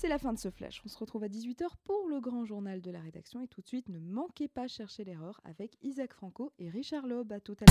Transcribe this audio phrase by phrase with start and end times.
[0.00, 0.80] C'est la fin de ce flash.
[0.84, 3.42] On se retrouve à 18h pour le grand journal de la rédaction.
[3.42, 7.32] Et tout de suite, ne manquez pas chercher l'erreur avec Isaac Franco et Richard Loeb.
[7.32, 7.64] À tout à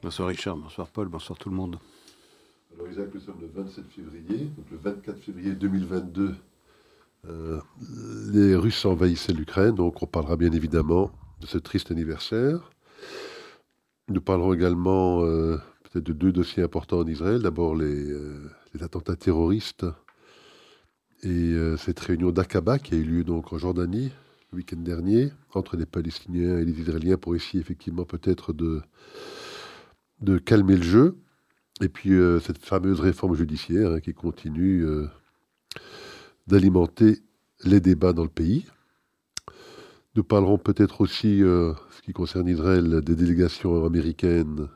[0.00, 1.78] Bonsoir Richard, bonsoir Paul, bonsoir tout le monde.
[2.74, 6.34] Alors Isaac, nous sommes le 27 février, donc le 24 février 2022
[7.28, 7.60] euh,
[8.32, 11.10] les Russes envahissaient l'Ukraine, donc on parlera bien évidemment
[11.40, 12.70] de ce triste anniversaire.
[14.08, 17.42] Nous parlerons également euh, peut-être de deux dossiers importants en Israël.
[17.42, 19.86] D'abord les, euh, attentats terroristes
[21.24, 24.12] et cette réunion d'Aqaba qui a eu lieu donc en Jordanie
[24.52, 28.80] le week-end dernier entre les Palestiniens et les Israéliens pour essayer effectivement peut-être de,
[30.38, 31.16] calmer le jeu.
[31.80, 34.86] Et puis cette fameuse réforme judiciaire hein, qui continue
[36.48, 37.18] d'alimenter
[37.64, 38.64] les débats dans le pays.
[40.16, 44.68] Nous parlerons peut-être aussi, euh, ce qui concerne Israël, des délégations américaines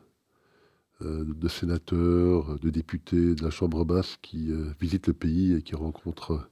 [1.00, 5.62] euh, de sénateurs, de députés de la Chambre basse qui euh, visitent le pays et
[5.62, 6.48] qui rencontrent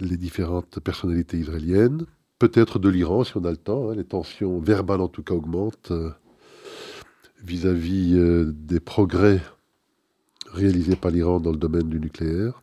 [0.00, 2.06] les différentes personnalités israéliennes.
[2.38, 3.90] Peut-être de l'Iran, si on a le temps.
[3.90, 3.94] Hein.
[3.94, 5.92] les tensions verbales, en tout cas, augmentent
[7.42, 9.40] vis-à-vis -vis, des progrès
[10.52, 12.62] réalisés par l'Iran dans le domaine du nucléaire.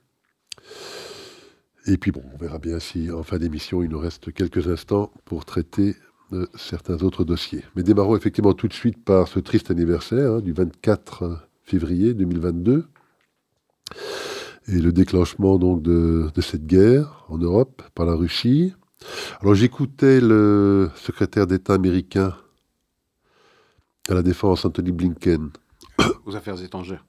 [1.85, 5.11] Et puis bon, on verra bien si en fin d'émission, il nous reste quelques instants
[5.25, 5.95] pour traiter
[6.31, 7.63] de certains autres dossiers.
[7.75, 12.85] Mais démarrons effectivement tout de suite par ce triste anniversaire hein, du 24 février 2022
[14.67, 18.73] et le déclenchement donc de, de cette guerre en Europe par la Russie.
[19.41, 22.35] Alors j'écoutais le secrétaire d'État américain
[24.09, 25.49] à la défense, Anthony Blinken.
[26.25, 27.05] Aux affaires étrangères.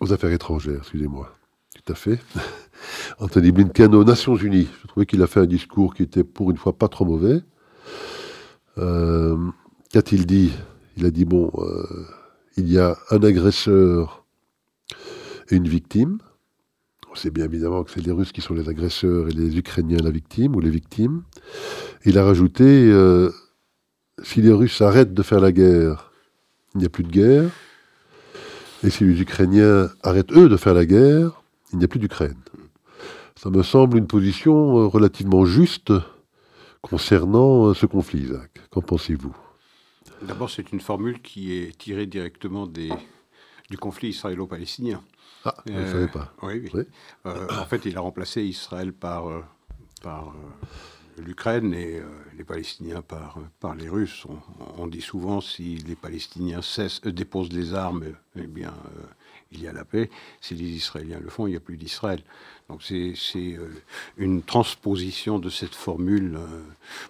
[0.00, 1.32] Aux affaires étrangères, excusez-moi.
[1.84, 2.20] Tout à fait.
[3.18, 4.68] Anthony Blinken aux Nations Unies.
[4.82, 7.40] Je trouvais qu'il a fait un discours qui était pour une fois pas trop mauvais.
[8.78, 9.36] Euh,
[9.90, 10.52] qu'a-t-il dit?
[10.96, 12.06] Il a dit bon, euh,
[12.56, 14.24] il y a un agresseur
[15.50, 16.18] et une victime.
[17.10, 19.98] On sait bien évidemment que c'est les Russes qui sont les agresseurs et les Ukrainiens
[20.02, 21.22] la victime ou les victimes.
[22.04, 23.30] Il a rajouté euh,
[24.22, 26.12] si les Russes arrêtent de faire la guerre,
[26.74, 27.50] il n'y a plus de guerre.
[28.84, 31.41] Et si les Ukrainiens arrêtent eux de faire la guerre,
[31.72, 32.38] il n'y a plus d'Ukraine.
[33.36, 35.92] Ça me semble une position euh, relativement juste
[36.80, 38.50] concernant euh, ce conflit, Isaac.
[38.70, 39.34] Qu'en pensez-vous?
[40.22, 42.90] D'abord, c'est une formule qui est tirée directement des,
[43.70, 45.02] du conflit israélo-palestinien.
[45.44, 46.32] Ah, je ne savais pas.
[46.42, 46.84] Euh, oui, oui.
[47.24, 49.24] en fait, il a remplacé Israël par,
[50.00, 50.32] par
[51.18, 52.00] l'Ukraine et
[52.38, 54.24] les Palestiniens par, par les Russes.
[54.78, 58.04] On, dit souvent si les Palestiniens cessent, déposent les armes,
[58.36, 58.72] eh bien,
[59.52, 60.10] il y a la paix.
[60.40, 62.22] Si les Israéliens le font, il n'y a plus d'Israël.
[62.68, 63.68] Donc c'est euh,
[64.16, 66.62] une transposition de cette formule euh,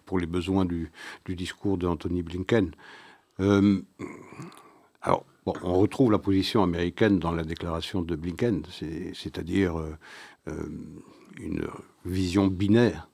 [0.06, 0.90] pour les besoins du,
[1.28, 2.72] discours d'Anthony Blinken.
[3.40, 3.80] Euh,
[5.02, 8.62] alors, on retrouve la position américaine dans la déclaration de Blinken,
[9.14, 9.74] c'est-à-dire
[10.46, 11.66] une
[12.04, 13.08] vision binaire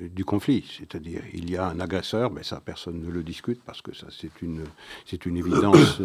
[0.00, 0.66] du conflit.
[0.76, 4.08] C'est-à-dire, il y a un agresseur, mais ça, personne ne le discute parce que ça,
[4.10, 4.64] c'est une,
[5.06, 6.02] c'est une évidence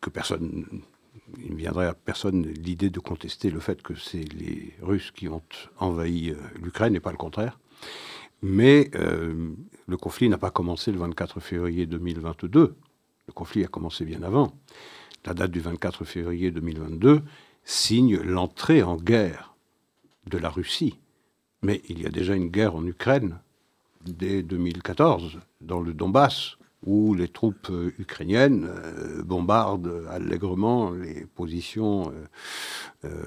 [0.00, 0.82] que personne
[1.38, 5.42] ne viendrait à personne l'idée de contester le fait que c'est les Russes qui ont
[5.78, 7.58] envahi euh, l'Ukraine et pas le contraire.
[8.42, 9.50] Mais euh,
[9.86, 12.76] le conflit n'a pas commencé le 24 février 2022.
[13.26, 14.52] Le conflit a commencé bien avant.
[15.26, 17.22] La date du 24 février 2022
[17.64, 19.54] signe l'entrée en guerre
[20.26, 20.98] de la Russie.
[21.62, 23.38] Mais il y a déjà une guerre en Ukraine
[24.06, 32.12] dès 2014, dans le Donbass, où les troupes euh, ukrainiennes euh, bombardent allègrement les positions
[33.04, 33.24] euh,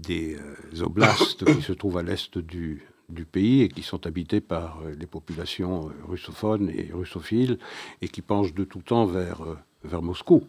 [0.00, 0.38] des
[0.80, 2.82] oblasts qui se trouvent à l'est du,
[3.30, 7.58] pays et qui sont habités par les populations russophones et russophiles
[8.00, 9.42] et qui penchent de tout temps vers,
[9.84, 10.42] vers Moscou.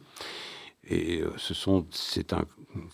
[0.90, 2.34] Et c'est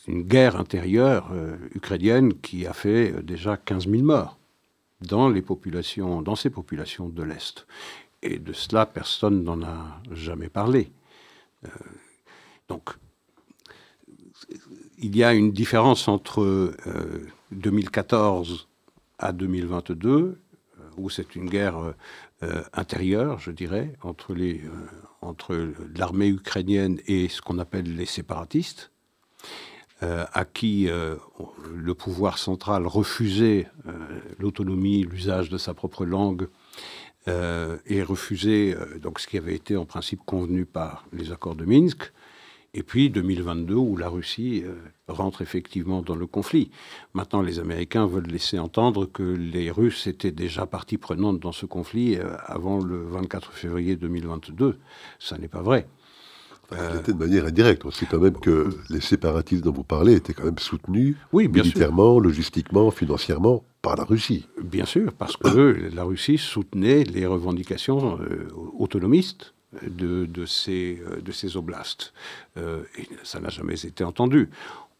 [0.07, 1.31] une guerre intérieure
[1.75, 4.37] ukrainienne qui a fait déjà 15 000 morts
[5.01, 7.67] dans les populations, dans ces populations de l'Est.
[8.23, 10.91] Et de cela, personne n'en a jamais parlé.
[11.65, 11.69] Euh,
[12.69, 12.91] donc,
[14.97, 16.73] il y a une différence entre
[17.51, 18.65] 2014 euh,
[19.17, 20.35] à 2022, euh,
[20.97, 21.93] où c'est une guerre
[22.73, 24.33] intérieure, je dirais, entre,
[25.95, 28.91] l'armée ukrainienne et ce qu'on appelle les séparatistes,
[30.01, 33.67] à qui le pouvoir central refusait
[34.39, 36.47] l'autonomie, l'usage de sa propre langue
[37.27, 41.53] euh, et refusé euh, donc ce qui avait été en principe convenu par les accords
[41.53, 42.11] de Minsk.
[42.73, 44.73] et puis 2022 où la Russie euh,
[45.07, 46.71] rentre effectivement dans le conflit.
[47.13, 51.67] Maintenant, les Américains veulent laisser entendre que les Russes étaient déjà partie prenante dans ce
[51.67, 54.79] conflit avant le 24 février 2022.
[55.19, 55.87] Ça n'est pas vrai.
[56.73, 57.85] Euh, était de manière indirecte.
[57.85, 61.47] On sait quand même que les séparatistes dont vous parlez étaient quand même soutenus oui,
[61.47, 64.47] militairement, logistiquement, financièrement par la Russie.
[64.61, 68.19] Bien sûr, parce que la Russie soutenait les revendications
[68.77, 72.13] autonomistes de, de, ces, euh, de ces oblasts.
[72.57, 74.49] Euh, et ça n'a jamais été entendu.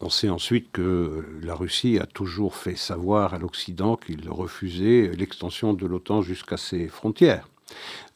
[0.00, 5.74] On sait ensuite que la Russie a toujours fait savoir à l'Occident qu'il refusait l'extension
[5.74, 7.48] de l'OTAN jusqu'à ses frontières.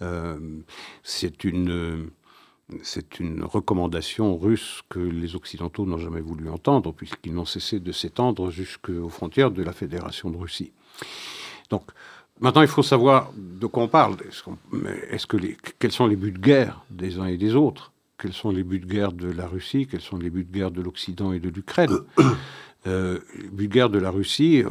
[0.02, 0.38] Euh,
[1.02, 2.10] c'est une
[2.82, 7.92] c'est une recommandation russe que les Occidentaux n'ont jamais voulu entendre, puisqu'ils n'ont cessé de
[7.92, 10.72] s'étendre jusqu'aux frontières de la Fédération de Russie.
[11.70, 11.84] Donc,
[12.40, 14.16] Maintenant, il faut savoir de quoi on parle.
[15.10, 15.38] Est-ce que
[15.78, 17.92] quels sont les buts de guerre des uns et des autres?
[18.18, 19.86] Quels sont les buts de guerre de la Russie?
[19.86, 21.98] Quels sont les buts de guerre de l'Occident et de l'Ukraine?
[22.86, 23.18] Euh,
[23.52, 24.70] guerre de la Russie, euh,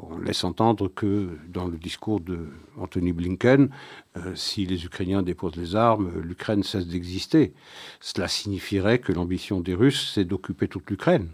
[0.00, 2.48] on laisse entendre que dans le discours de
[2.78, 3.70] Anthony Blinken,
[4.16, 7.54] euh, si les Ukrainiens déposent les armes, l'Ukraine cesse d'exister.
[8.00, 11.30] Cela signifierait que l'ambition des Russes, c'est d'occuper toute l'Ukraine.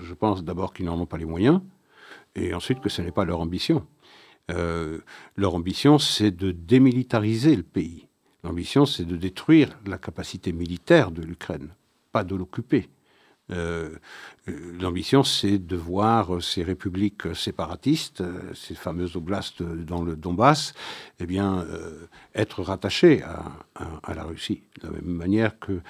[0.00, 1.60] Je pense d'abord qu'ils n'en ont pas les moyens,
[2.34, 3.86] et ensuite que ce n'est pas leur ambition.
[4.50, 4.98] Euh,
[5.36, 8.08] leur ambition, c'est de démilitariser le pays.
[8.44, 11.74] L'ambition, c'est de détruire la capacité militaire de l'Ukraine,
[12.10, 12.88] pas de l'occuper.
[13.50, 13.90] Euh,
[14.48, 18.22] euh, l'ambition, c'est de voir ces républiques séparatistes,
[18.54, 20.74] ces fameuses oblasts dans le Donbass,
[21.20, 21.66] eh bien,
[22.34, 25.80] être rattachées à, la Russie, de la même manière que,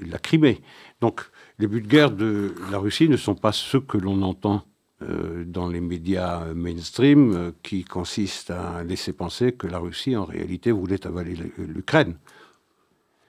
[0.00, 0.60] la Crimée.
[1.00, 1.22] Donc,
[1.58, 4.64] les buts de guerre de la Russie ne sont pas ceux que l'on entend
[5.00, 10.24] euh, dans les médias mainstream euh, qui consiste à laisser penser que la Russie, en
[10.24, 12.16] réalité, voulait avaler l'Ukraine.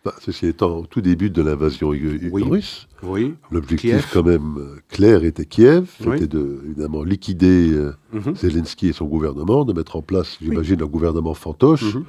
[0.06, 3.34] Bah, ceci étant, au tout début de l'invasion russe, oui.
[3.52, 7.78] l'objectif quand même euh, clair était Kiev, c'était de évidemment liquider
[8.14, 8.34] mhm.
[8.36, 11.96] Zelensky et son gouvernement, de mettre en place, j'imagine, un gouvernement fantoche.
[11.96, 12.06] Mhm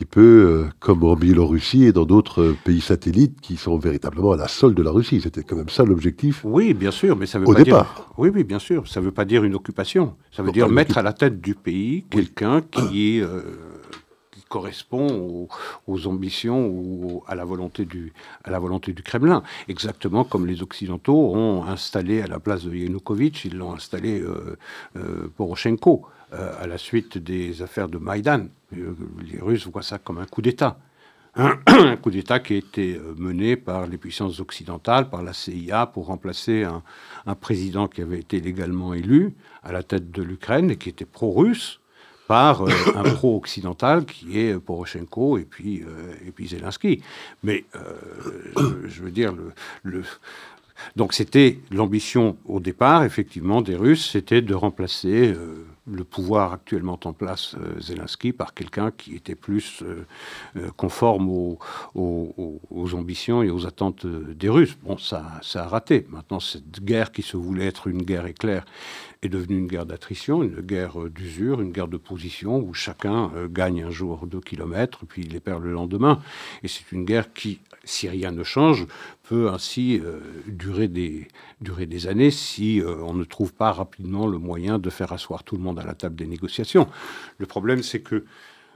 [0.00, 4.36] petit peu euh, comme en Biélorussie et dans d'autres pays satellites qui sont véritablement à
[4.36, 5.20] la solde de la Russie.
[5.20, 6.40] C'était quand même ça l'objectif.
[6.44, 7.94] Oui, bien sûr, mais ça veut au pas départ.
[7.94, 8.14] dire.
[8.16, 8.88] Oui, oui, bien sûr.
[8.88, 10.14] Ça ne veut pas dire une occupation.
[10.32, 13.20] Ça veut dire mettre à la tête du pays quelqu'un qui est.
[13.20, 13.42] Euh,
[14.50, 15.48] correspond
[15.86, 18.12] aux, ambitions ou à la volonté du
[18.44, 19.42] à la volonté du Kremlin.
[19.68, 24.58] Exactement comme les Occidentaux ont installé à la place de Yanukovych, ils l'ont installé euh,
[25.38, 26.06] Poroshenko.
[26.32, 28.46] Euh, à la suite des affaires de Maïdan.
[28.76, 30.78] Euh, les Russes voient ça comme un coup d'État.
[31.34, 31.56] Un,
[31.96, 36.06] coup d'État qui a été euh, mené par les puissances occidentales, par la CIA, pour
[36.06, 40.88] remplacer un, président qui avait été légalement élu à la tête de l'Ukraine et qui
[40.88, 41.79] était pro-russe
[42.30, 45.82] par un pro-occidental qui est Poroshenko et puis,
[46.24, 47.02] et puis Zelensky.
[47.42, 47.64] Mais
[48.54, 49.34] je, veux dire,
[49.82, 50.04] le,
[50.94, 55.34] donc c'était l'ambition au départ, effectivement, des Russes, c'était de remplacer
[55.90, 60.06] le pouvoir actuellement en place, euh, Zelensky, par quelqu'un qui était plus euh,
[60.56, 61.58] euh, conforme aux,
[62.94, 64.76] ambitions et aux attentes des Russes.
[64.82, 66.06] Bon, ça, ça a raté.
[66.10, 68.64] Maintenant, cette guerre qui se voulait être une guerre éclair
[69.22, 73.82] est devenue une guerre d'attrition, une guerre d'usure, une guerre de position où chacun gagne
[73.82, 76.22] un jour deux kilomètres, puis il les perd le lendemain.
[76.62, 78.86] Et c'est une guerre qui, si rien ne change,
[79.22, 80.00] peut ainsi
[80.46, 81.28] durer, des,
[81.60, 85.56] durer des années si on ne trouve pas rapidement le moyen de faire asseoir tout
[85.56, 86.88] le monde à la table des négociations.
[87.36, 88.24] Le problème, c'est que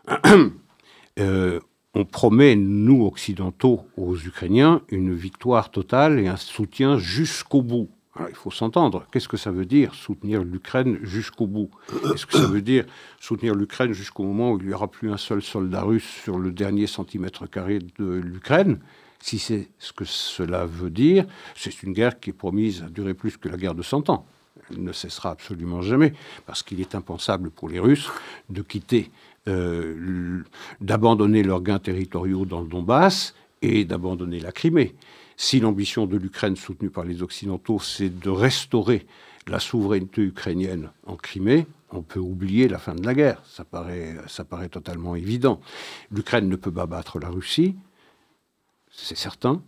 [1.18, 1.60] euh,
[1.94, 7.88] on promet, nous, occidentaux, aux Ukrainiens, une victoire totale et un soutien jusqu'au bout.
[8.28, 9.06] Il faut s'entendre.
[9.11, 11.71] Qu'est-ce que ça veut dire soutenir l'Ukraine jusqu'au bout?
[12.12, 12.85] Est-ce que ça veut dire
[13.21, 16.52] soutenir l'Ukraine jusqu'au moment où il n'y aura plus un seul soldat russe sur le
[16.52, 18.78] dernier centimètre carré de l'Ukraine?
[19.21, 21.25] Si c'est ce que cela veut dire,
[21.56, 24.26] c'est une guerre qui est promise à durer plus que la guerre de 100 ans
[24.71, 26.12] elle ne cessera absolument jamais,
[26.47, 28.11] parce qu'il est impensable pour les Russes
[28.50, 29.11] de quitter,
[29.49, 30.42] euh,
[30.80, 34.94] d'abandonner leurs gains territoriaux dans le Donbass et d'abandonner la Crimée.
[35.36, 39.06] Si l'ambition de l'Ukraine soutenue par les Occidentaux, c'est de restaurer
[39.46, 43.42] la souveraineté ukrainienne en Crimée, on peut oublier la fin de la guerre.
[43.46, 45.60] Ça paraît, totalement évident.
[46.10, 47.76] L'Ukraine ne peut pas battre la Russie,
[48.90, 49.62] c'est certain.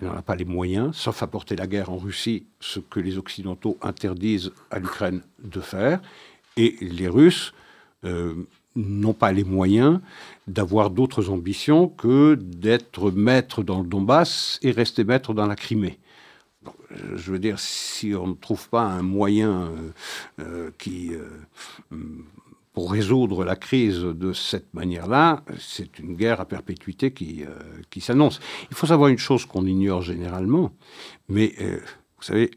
[0.00, 2.98] Elle n'en a pas les moyens, sauf à porter la guerre en Russie, ce que
[2.98, 6.00] les Occidentaux interdisent à l'Ukraine de faire.
[6.56, 7.54] Et les Russes
[8.04, 10.00] euh, n'ont pas les moyens
[10.46, 15.98] d'avoir d'autres ambitions que d'être maîtres dans le Donbass et rester maîtres dans la Crimée.
[17.14, 19.90] je veux dire, si on ne trouve pas un moyen euh,
[20.40, 21.12] euh, qui
[22.72, 27.44] pour résoudre la crise de cette manière-là, c'est une guerre à perpétuité qui,
[27.90, 28.40] qui s'annonce.
[28.70, 30.72] Il faut savoir une chose qu'on ignore généralement,
[31.28, 31.52] mais
[32.22, 32.52] vous savez,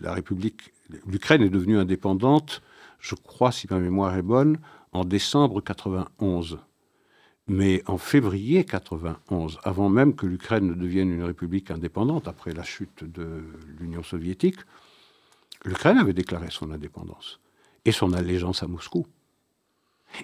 [0.00, 0.72] la République,
[1.06, 2.60] l'Ukraine est devenue indépendante,
[2.98, 4.58] je crois, si ma mémoire est bonne,
[4.92, 6.58] en décembre 91.
[7.48, 12.64] Mais en février 91, avant même que l'Ukraine ne devienne une république indépendante après la
[12.64, 13.44] chute de
[13.78, 14.58] l'Union soviétique,
[15.64, 17.38] l'Ukraine avait déclaré son indépendance
[17.84, 19.06] et son allégeance à Moscou.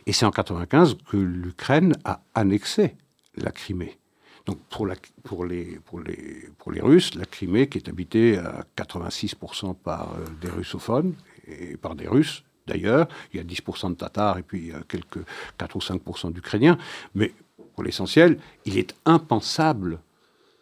[0.06, 2.96] Et c'est en 95 que l'Ukraine a annexé
[3.36, 3.98] la Crimée.
[4.46, 10.24] Donc pour, les, pour les Russes, la Crimée, qui est habitée à 86% par euh,
[10.40, 11.14] des russophones
[11.46, 13.08] et par des Russes, d'ailleurs.
[13.32, 15.20] Il y a 10% de Tatars et puis il y a quelques
[15.58, 16.78] 4 ou 5% d'Ukrainiens.
[17.14, 17.32] Mais
[17.74, 19.98] pour l'essentiel, il est impensable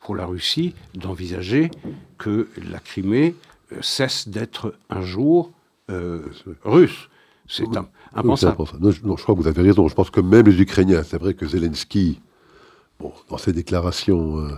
[0.01, 1.71] pour la Russie d'envisager
[2.19, 3.35] que la Crimée
[3.73, 5.53] euh, cesse d'être un jour
[5.91, 6.27] euh,
[6.65, 7.09] russe.
[7.47, 7.67] C'est
[8.15, 8.57] impensable.
[8.91, 9.89] je, crois que vous avez raison.
[9.89, 12.21] Je pense que même les Ukrainiens, c'est vrai que Zelensky,
[13.01, 14.51] bon, dans ses déclarations, euh,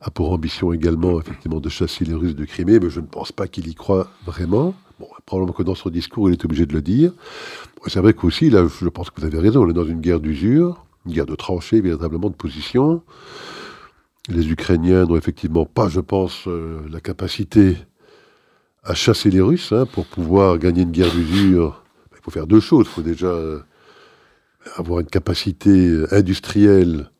[0.00, 3.32] a pour ambition également effectivement de chasser les Russes de Crimée, mais je ne pense
[3.32, 4.74] pas qu'il y croit vraiment.
[5.00, 7.12] Bon, probablement que dans son discours, il est obligé de le dire.
[7.86, 10.20] C'est vrai qu'aussi, là, je pense que vous avez raison, on est dans une guerre
[10.20, 13.02] d'usure, une guerre de tranchées, véritablement de position.
[14.28, 17.78] Les Ukrainiens n'ont effectivement pas, je pense, euh, la capacité
[18.84, 19.72] à chasser les Russes.
[19.72, 22.86] Hein, pour pouvoir gagner une guerre d'usure, il faut faire deux choses.
[22.86, 23.60] Il faut déjà euh,
[24.76, 27.10] avoir une capacité industrielle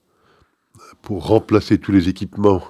[1.00, 2.62] pour remplacer tous les équipements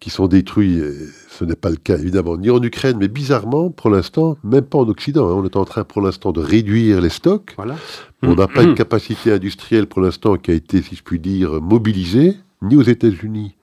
[0.00, 0.80] qui sont détruits.
[1.28, 4.78] Ce n'est pas le cas, évidemment, ni en Ukraine, mais bizarrement, pour l'instant, même pas
[4.78, 5.28] en Occident.
[5.28, 5.34] Hein.
[5.36, 7.52] On est en train, pour l'instant, de réduire les stocks.
[7.56, 7.76] Voilà.
[8.22, 11.60] On n'a pas une capacité industrielle, pour l'instant, qui a été, si je puis dire,
[11.62, 13.54] mobilisée, ni aux États-Unis,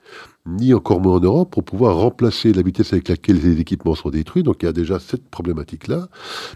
[0.48, 4.10] ni encore moins en Europe, pour pouvoir remplacer la vitesse avec laquelle les équipements sont
[4.10, 4.44] détruits.
[4.44, 6.08] Donc il y a déjà cette problématique-là.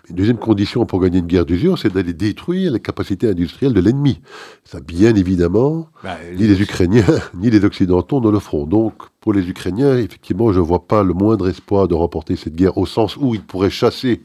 [0.10, 3.82] Une deuxième condition pour gagner une guerre d'usure, c'est d'aller détruire les capacités industrielles de
[3.82, 4.22] l'ennemi.
[4.64, 7.06] Ça, bien évidemment, bah, ni les Ukrainiens,
[7.36, 8.66] ni les Occidentaux ne le feront.
[8.66, 12.56] Donc pour les Ukrainiens, effectivement, je ne vois pas le moindre espoir de remporter cette
[12.56, 14.24] guerre au sens où ils pourraient chasser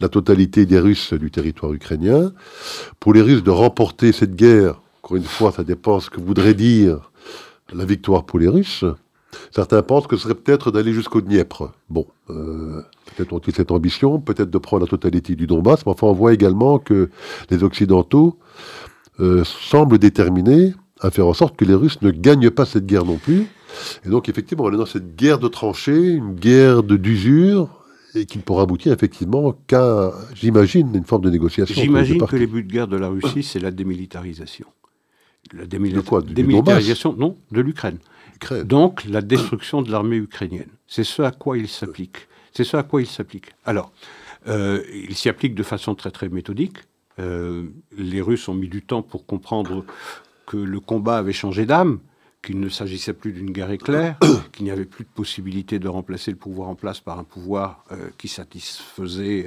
[0.00, 2.32] la totalité des Russes du territoire ukrainien.
[2.98, 6.54] Pour les Russes, de remporter cette guerre, encore une fois, ça dépend ce que voudrait
[6.54, 7.10] dire
[7.72, 8.84] la victoire pour les Russes.
[9.50, 11.72] Certains pensent que ce serait peut-être d'aller jusqu'au Dniepr.
[11.90, 12.82] Bon, euh,
[13.16, 16.32] peut-être ont-ils cette ambition, peut-être de prendre la totalité du Donbass, mais enfin on voit
[16.32, 17.10] également que
[17.50, 18.38] les Occidentaux
[19.20, 23.04] euh, semblent déterminés à faire en sorte que les Russes ne gagnent pas cette guerre
[23.04, 23.46] non plus.
[24.04, 27.68] Et donc effectivement, on est dans cette guerre de tranchées, une guerre de d'usure,
[28.14, 31.74] et qui ne pourra aboutir effectivement qu'à, j'imagine, une forme de négociation.
[31.74, 34.66] J'imagine que les buts de guerre de la Russie, c'est la démilitarisation
[35.52, 37.98] la démilitarisation, non, de l'Ukraine.
[38.64, 40.68] Donc la destruction de l'armée ukrainienne.
[40.86, 42.28] C'est ce à quoi il s'applique.
[42.52, 43.50] C'est ce à quoi il s'applique.
[43.64, 43.92] Alors,
[44.46, 46.78] euh, il s'y applique de façon très très méthodique.
[47.18, 47.64] Euh,
[47.96, 49.84] les Russes ont mis du temps pour comprendre
[50.46, 52.00] que le combat avait changé d'âme,
[52.42, 54.18] qu'il ne s'agissait plus d'une guerre éclair,
[54.52, 57.84] qu'il n'y avait plus de possibilité de remplacer le pouvoir en place par un pouvoir
[57.92, 59.46] euh, qui satisfaisait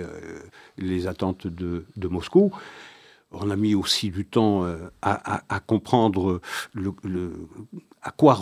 [0.78, 2.52] les attentes de, de Moscou
[3.32, 6.42] on a mis aussi du temps euh, à, comprendre
[8.02, 8.38] à, quoi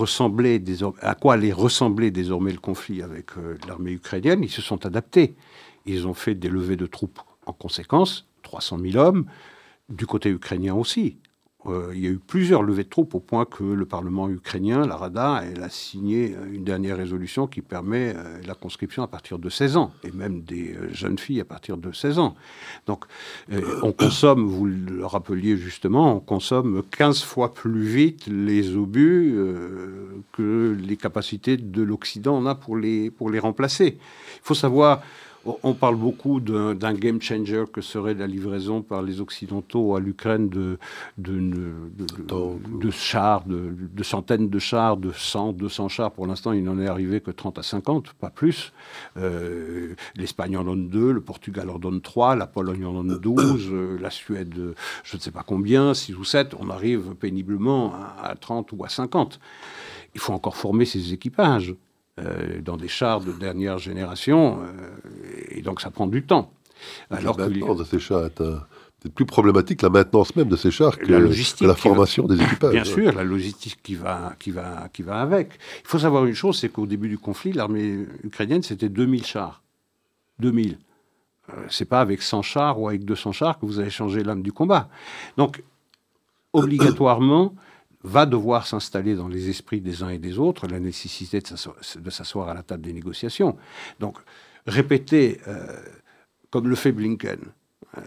[1.01, 4.43] à quoi allait ressembler désormais le conflit avec euh, l'armée ukrainienne.
[4.43, 5.35] Ils se sont adaptés.
[5.85, 9.25] Ils ont fait des levées de troupes en conséquence, 300 000 hommes,
[9.89, 11.17] du côté ukrainien aussi.
[11.67, 14.85] Euh, il y a eu plusieurs levées de troupes au point que le Parlement ukrainien,
[14.85, 19.39] la Rada, elle a signé une dernière résolution qui permet euh, la conscription à partir
[19.39, 22.35] de 16 ans, et même des euh, jeunes filles à partir de 16 ans.
[22.85, 23.05] Donc
[23.83, 29.35] on consomme, vous le rappeliez justement, on consomme 15 fois plus vite les obus
[30.33, 33.97] que les capacités de l'Occident on a pour les, pour les remplacer.
[33.97, 35.01] Il faut savoir
[35.45, 40.49] on parle beaucoup d'un game changer que serait la livraison par les Occidentaux à l'Ukraine
[40.49, 40.77] de,
[41.17, 46.11] de, chars, de, centaines de chars, de 100, 200 chars.
[46.11, 48.73] Pour l'instant, il n'en est arrivé que 30 à 50, pas plus.
[49.17, 53.69] Euh, L'Espagne en donne 2, le Portugal en donne 3, la Pologne en donne 12,
[53.71, 56.55] euh, la Suède, je ne sais pas combien, 6 ou 7.
[56.59, 59.39] On arrive péniblement à 30 ou à 50.
[60.15, 61.75] Il faut encore former ces équipages.
[62.17, 66.49] Euh, dans des chars de dernière génération, euh, et donc ça prend du temps.
[67.11, 68.55] Alors la maintenance de ces chars est, euh,
[69.13, 71.19] plus problématique, la maintenance même de ces chars, que la,
[71.67, 72.71] la formation des équipages.
[72.71, 75.59] Bien sûr, la logistique qui va, qui, va, qui va avec.
[75.83, 79.61] Il faut savoir une chose, c'est qu'au début du conflit, l'armée ukrainienne, c'était 2000 chars.
[80.39, 80.77] 2000.
[81.69, 84.53] c'est pas avec 100 chars ou avec 200 chars que vous allez changer l'âme du
[84.53, 84.87] combat.
[85.35, 85.63] Donc,
[86.53, 87.53] obligatoirement,
[88.05, 92.49] va devoir s'installer dans les esprits des uns et des autres la nécessité de s'asseoir
[92.49, 93.57] à la table des négociations.
[93.99, 94.17] Donc,
[94.67, 95.65] répéter, euh,
[96.51, 97.39] comme le fait Blinken,
[97.97, 98.01] euh,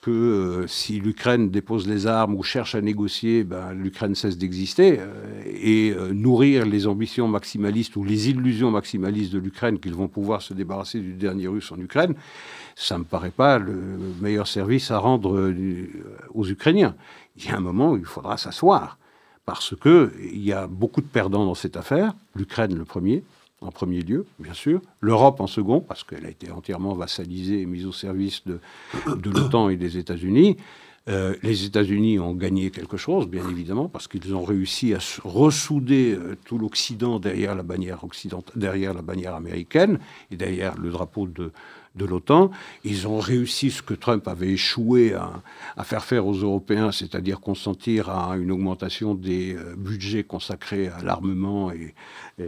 [0.00, 4.98] que euh, si l'Ukraine dépose les armes ou cherche à négocier, ben, l'Ukraine cesse d'exister,
[5.46, 10.52] et nourrir les ambitions maximalistes ou les illusions maximalistes de l'Ukraine qu'ils vont pouvoir se
[10.52, 12.14] débarrasser du dernier russe en Ukraine,
[12.74, 13.76] ça ne me paraît pas le
[14.20, 15.54] meilleur service à rendre
[16.34, 16.96] aux Ukrainiens.
[17.36, 18.98] Il y a un moment où il faudra s'asseoir,
[19.44, 23.24] parce qu'il y a beaucoup de perdants dans cette affaire, l'Ukraine le premier,
[23.60, 27.66] en premier lieu, bien sûr, l'Europe en second, parce qu'elle a été entièrement vassalisée et
[27.66, 28.60] mise au service de,
[29.06, 30.56] l'OTAN et des États-Unis.
[31.08, 36.12] Euh, les États-Unis ont gagné quelque chose, bien évidemment, parce qu'ils ont réussi à ressouder
[36.12, 37.56] euh, tout l'Occident derrière
[38.54, 39.98] derrière la bannière américaine
[40.30, 41.50] et derrière le drapeau de,
[41.94, 42.50] de l'OTAN.
[42.84, 48.08] Ils ont réussi ce que Trump avait échoué à, faire faire aux Européens, c'est-à-dire consentir
[48.10, 51.94] à une augmentation des euh, budgets consacrés à l'armement et,
[52.40, 52.46] euh,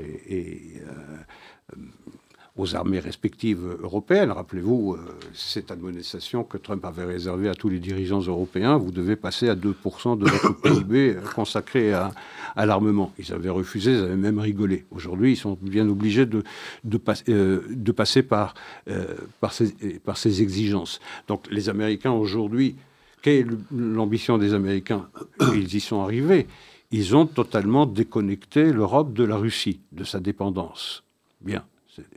[2.57, 4.31] aux armées respectives européennes.
[4.31, 4.99] Rappelez-vous, euh,
[5.33, 9.57] cette administration que Trump avait réservée à tous les dirigeants européens, vous devez passer à
[9.57, 12.13] 2% de votre PIB consacré à,
[12.57, 13.13] l'armement.
[13.19, 14.85] Ils avaient refusé, ils avaient même rigolé.
[14.93, 16.45] Aujourd'hui, ils sont bien obligés de,
[16.85, 18.55] de, euh, de passer par,
[18.89, 19.05] euh,
[19.41, 19.73] par, ces,
[20.05, 21.01] par ces exigences.
[21.27, 22.77] Donc les Américains aujourd'hui,
[23.21, 25.09] quelle est l'ambition des Américains?
[25.55, 26.47] Ils y sont arrivés.
[26.93, 31.03] Ils ont totalement déconnecté l'Europe de la Russie, de sa dépendance.
[31.41, 31.65] Bien.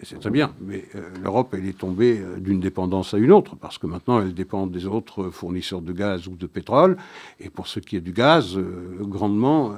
[0.01, 3.55] C'est très bien, mais euh, l'Europe, elle est tombée euh, d'une dépendance à une autre,
[3.55, 6.97] parce que maintenant, elle dépend des autres fournisseurs de gaz ou de pétrole,
[7.39, 9.75] et pour ce qui est du gaz, euh, grandement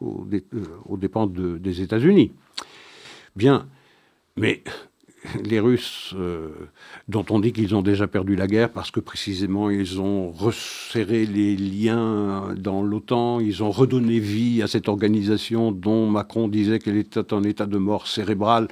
[0.00, 0.26] aux,
[0.96, 2.32] dépens des États-Unis.
[3.34, 3.66] Bien,
[4.36, 4.62] mais
[5.44, 6.14] les Russes,
[7.08, 11.26] dont on dit qu'ils ont déjà perdu la guerre parce que précisément ils ont resserré
[11.26, 16.96] les liens dans l'OTAN, ils ont redonné vie à cette organisation dont Macron disait qu'elle
[16.96, 18.68] était en état de mort cérébrale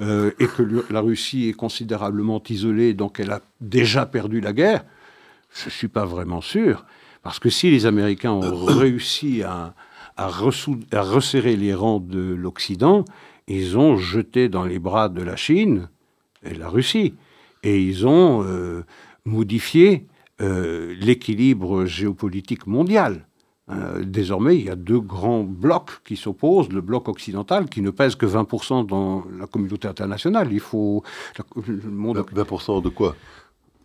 [0.00, 4.84] euh, et que la Russie est considérablement isolée, donc elle a déjà perdu la guerre,
[5.54, 6.84] je ne suis pas vraiment sûr.
[7.22, 9.74] Parce que si les Américains ont réussi à,
[10.16, 13.04] à, resserrer les rangs de l'Occident,
[13.46, 15.88] ils ont jeté dans les bras de la Chine
[16.44, 17.14] et la Russie.
[17.62, 18.84] Et ils ont euh,
[19.24, 20.06] modifié
[20.40, 23.27] euh, l'équilibre géopolitique mondial.
[23.70, 26.70] Euh, désormais, il y a deux grands blocs qui s'opposent.
[26.70, 30.48] Le bloc occidental, qui ne pèse que 20% dans la communauté internationale.
[30.52, 31.02] Il faut.
[31.66, 32.24] Le monde...
[32.34, 33.14] 20% de quoi?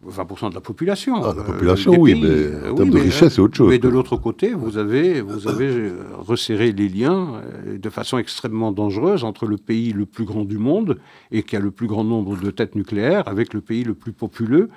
[0.06, 1.15] 20% de la population.
[1.24, 3.69] Ah, la euh, population, oui, mais en termes de richesse, c'est autre chose.
[3.69, 8.74] Mais de l'autre côté, vous avez, vous avez euh, resserré les liens de façon extrêmement
[8.74, 11.00] dangereuse entre le pays le plus grand du monde
[11.32, 14.12] et qui a le plus grand nombre de têtes nucléaires avec le pays le plus
[14.12, 14.69] populeux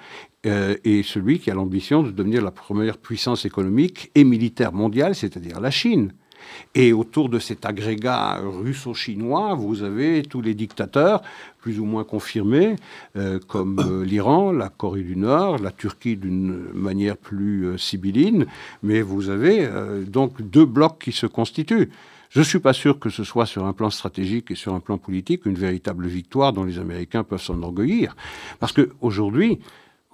[0.47, 5.15] euh, et celui qui a l'ambition de devenir la première puissance économique et militaire mondiale,
[5.15, 6.13] c'est-à-dire la Chine.
[6.77, 11.23] Et autour de cet agrégat russo-chinois, vous avez tous les dictateurs,
[11.59, 12.77] plus ou moins confirmés,
[13.17, 18.47] euh, comme euh, l'Iran, la Corée du Nord, la Turquie d'une manière plus sibylline,
[18.85, 19.69] mais vous avez
[20.07, 21.91] donc deux blocs qui se constituent.
[22.31, 24.81] Je ne suis pas sûr que ce soit sur un plan stratégique et sur un
[24.81, 28.15] plan politique une véritable victoire dont les Américains peuvent s'enorgueillir.
[28.61, 29.59] Parce qu'aujourd'hui,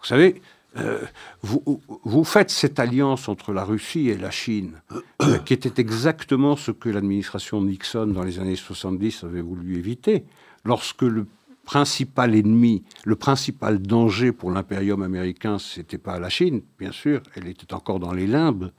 [0.02, 0.42] vous savez,
[0.78, 1.00] euh,
[1.42, 4.80] vous, faites cette alliance entre la Russie et la Chine,
[5.22, 10.24] euh, qui était exactement ce que l'administration Nixon dans les années 70 avait voulu éviter.
[10.64, 11.26] Lorsque le
[11.64, 17.46] principal ennemi, le principal danger pour l'impérium américain, c'était pas la Chine, bien sûr, elle
[17.48, 18.72] était encore dans les limbes,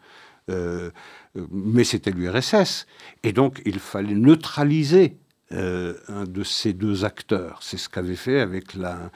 [0.49, 0.89] euh,
[1.51, 2.85] mais c'était l'URSS.
[3.23, 5.17] Et donc, il fallait neutraliser
[5.51, 7.59] un de ces deux acteurs.
[7.61, 9.11] C'est ce qu'avait fait avec la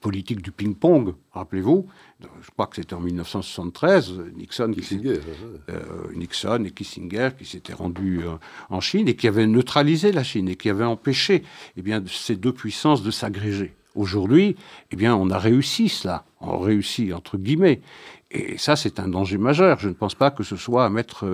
[0.00, 1.86] politique du ping-pong, rappelez-vous,
[2.20, 8.36] je crois que c'était en 1973, Nixon, euh, Nixon et Kissinger qui s'étaient rendus euh,
[8.70, 11.42] en Chine et qui avaient neutralisé la Chine et qui avaient empêché
[11.76, 13.74] eh bien, ces deux puissances de s'agréger.
[13.94, 14.56] Aujourd'hui,
[14.90, 17.80] eh bien, on a réussi cela, on a réussi entre guillemets.
[18.30, 19.80] Et ça, c'est un danger majeur.
[19.80, 21.26] Je ne pense pas que ce soit à mettre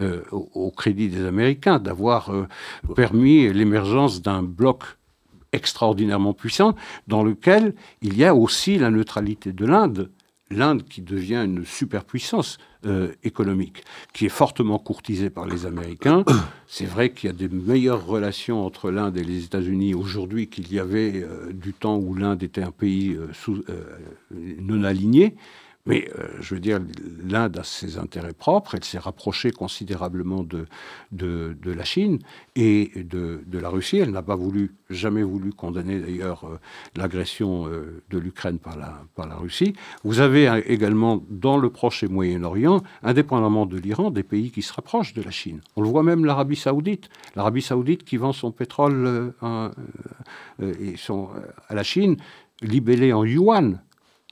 [0.00, 2.32] euh, au, au, crédit des Américains d'avoir
[2.94, 4.84] permis l'émergence d'un bloc
[5.52, 6.74] extraordinairement puissant,
[7.06, 10.10] dans lequel il y a aussi la neutralité de l'Inde.
[10.50, 12.56] L'Inde qui devient une superpuissance
[12.86, 13.84] euh, économique,
[14.14, 16.24] qui est fortement courtisée par les Américains.
[16.66, 20.72] C'est vrai qu'il y a des meilleures relations entre l'Inde et les États-Unis aujourd'hui qu'il
[20.72, 23.62] y avait euh, du temps où l'Inde était un pays euh, sous,
[24.30, 25.34] non aligné.
[25.88, 26.80] Mais euh, je veux dire,
[27.24, 30.66] l'Inde a ses intérêts propres, elle s'est rapprochée considérablement de,
[31.12, 32.18] de, la Chine
[32.56, 33.96] et de, de la Russie.
[33.96, 36.58] Elle n'a pas voulu, jamais voulu condamner d'ailleurs euh,
[36.94, 39.72] l'agression euh, de l'Ukraine par la, par la Russie.
[40.04, 44.74] Vous avez également dans le Proche et Moyen-Orient, indépendamment de l'Iran, des pays qui se
[44.74, 45.62] rapprochent de la Chine.
[45.76, 47.08] On le voit même l'Arabie saoudite.
[47.34, 49.70] L'Arabie saoudite qui vend son pétrole à
[51.70, 52.18] la Chine
[52.60, 53.80] libellé en yuan.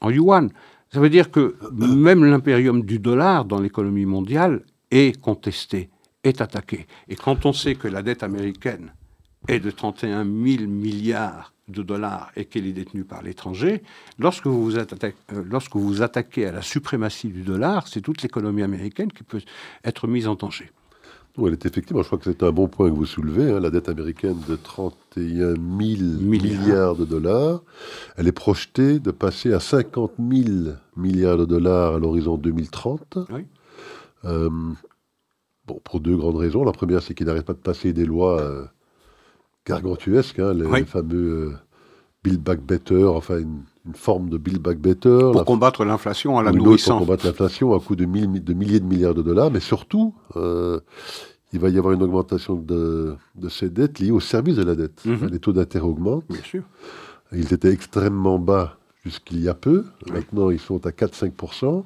[0.02, 0.50] En yuan.
[0.92, 5.90] Ça veut dire que même l'impérium du dollar dans l'économie mondiale est contesté,
[6.24, 6.86] est attaqué.
[7.08, 8.92] Et quand on sait que la dette américaine
[9.48, 13.82] est de 31 000 milliards de dollars et qu'elle est détenue par l'étranger,
[14.18, 18.00] lorsque, vous vous attaquez, euh, lorsque vous vous attaquez à la suprématie du dollar, c'est
[18.00, 19.42] toute l'économie américaine qui peut
[19.84, 20.70] être mise en danger.
[21.38, 23.60] Oui, elle est effectivement, je crois que c'est un bon point que vous soulevez, hein,
[23.60, 25.58] la dette américaine de 31 000
[26.20, 26.96] milliards.
[26.96, 27.62] de dollars.
[28.16, 33.18] Elle est projetée de passer à 50 000 milliards de dollars à l'horizon 2030.
[33.30, 33.44] Oui.
[34.24, 34.48] Euh,
[35.66, 36.64] bon, pour deux grandes raisons.
[36.64, 38.64] La première, c'est qu'il n'arrête pas de passer des lois euh,
[39.66, 41.54] gargantuesques, hein, les, fameux euh,
[42.24, 43.62] Bill Back Better, enfin une,
[43.94, 45.30] forme de Bill Back Better.
[45.32, 46.98] Pour combattre l'inflation à la nourrissant.
[46.98, 50.14] Pour combattre l'inflation à coût de, de, milliers de milliards de dollars, mais surtout,
[51.52, 53.16] il va y avoir une augmentation de,
[53.48, 55.04] ces dettes liées au service de la dette.
[55.04, 55.28] Mhm.
[55.30, 56.24] Les taux d'intérêt augmentent.
[56.28, 56.62] Bien sûr.
[57.32, 59.84] Ils étaient extrêmement bas jusqu'il y a peu.
[60.12, 61.84] Maintenant, ils sont à 4-5%.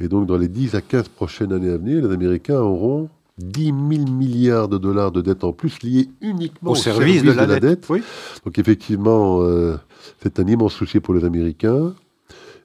[0.00, 3.64] Et donc, dans les 10 à 15 prochaines années à venir, les Américains auront 10
[3.66, 3.76] 000
[4.10, 7.88] milliards de dollars de dettes en plus liées uniquement au, service, de la, dette.
[8.44, 9.76] Donc, effectivement, euh,
[10.22, 11.94] c'est un immense souci pour les Américains.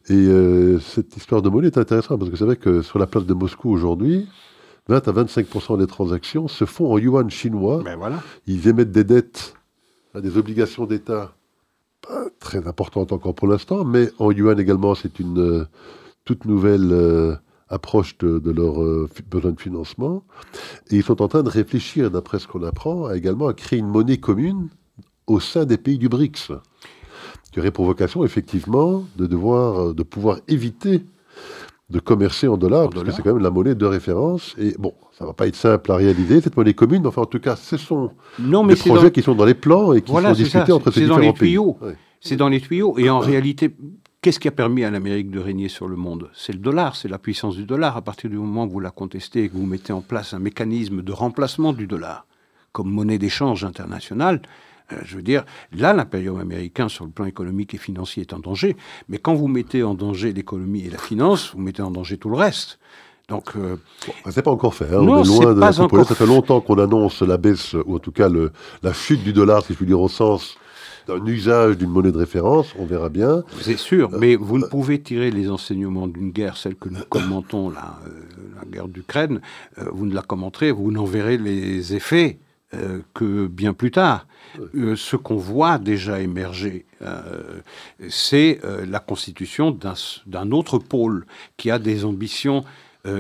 [0.09, 3.07] Et euh, cette histoire de monnaie est intéressante parce que c'est vrai que sur la
[3.07, 4.27] place de Moscou aujourd'hui,
[4.89, 7.81] 20 à 25% des transactions se font en yuan chinois.
[7.83, 8.21] Ben voilà.
[8.47, 9.53] Ils émettent des dettes,
[10.15, 11.33] des obligations d'État
[12.39, 15.65] très importantes encore pour l'instant, mais en yuan également, c'est une euh,
[16.25, 17.39] toute nouvelle
[17.73, 20.23] euh, approche de, de leurs euh, besoins de financement.
[20.91, 23.87] Et ils sont en train de réfléchir, d'après ce qu'on apprend, également à créer une
[23.87, 24.69] monnaie commune
[25.27, 26.51] au sein des pays du BRICS,
[27.51, 31.05] qui aurait pour vocation effectivement de devoir, de pouvoir éviter
[31.89, 34.55] de commercer en dollars, parce que c'est quand même la monnaie de référence.
[34.57, 37.27] Et bon, ça va pas être simple à réaliser, cette monnaie commune, mais enfin, en
[37.27, 40.11] tout cas, ce sont non, mais des projets qui sont dans les plans et qui
[40.11, 41.77] sont discutés entre ces différents dans les tuyaux.
[42.19, 42.97] C'est dans les tuyaux.
[42.97, 43.75] Et en réalité,
[44.23, 46.29] qu'est-ce qui a permis à l'Amérique de régner sur le monde?
[46.33, 47.97] C'est le dollar, c'est la puissance du dollar.
[47.97, 50.39] À partir du moment où vous la contestez et que vous mettez en place un
[50.39, 52.25] mécanisme de remplacement du dollar
[52.71, 54.41] comme monnaie d'échange internationale,
[54.91, 58.39] euh, je veux dire, là, l'impérium américain, sur le plan économique et financier, est en
[58.39, 58.77] danger.
[59.09, 62.29] Mais quand vous mettez en danger l'économie et la finance, vous mettez en danger tout
[62.29, 62.79] le reste.
[63.27, 63.75] Donc, euh,
[64.29, 64.85] c'est pas encore fait.
[64.85, 65.01] Hein.
[65.01, 67.95] Non, On est loin de pas encore Ça fait longtemps qu'on annonce la baisse, ou
[67.95, 70.57] en tout cas le, la chute du dollar, si je puis dire, au sens
[71.07, 72.73] d'un usage d'une monnaie de référence.
[72.77, 73.43] On verra bien.
[73.61, 77.03] C'est sûr, euh, mais vous ne pouvez tirer les enseignements d'une guerre, celle que nous
[77.09, 77.99] commentons, la,
[78.57, 79.41] la guerre d'Ukraine,
[79.77, 82.39] vous ne la commenterez, vous n'en verrez les effets
[83.13, 84.25] que bien plus tard.
[84.75, 87.61] Euh, ce qu'on voit déjà émerger, euh,
[88.09, 89.77] c'est euh, la constitution
[90.25, 91.25] d'un autre pôle
[91.57, 92.63] qui a des ambitions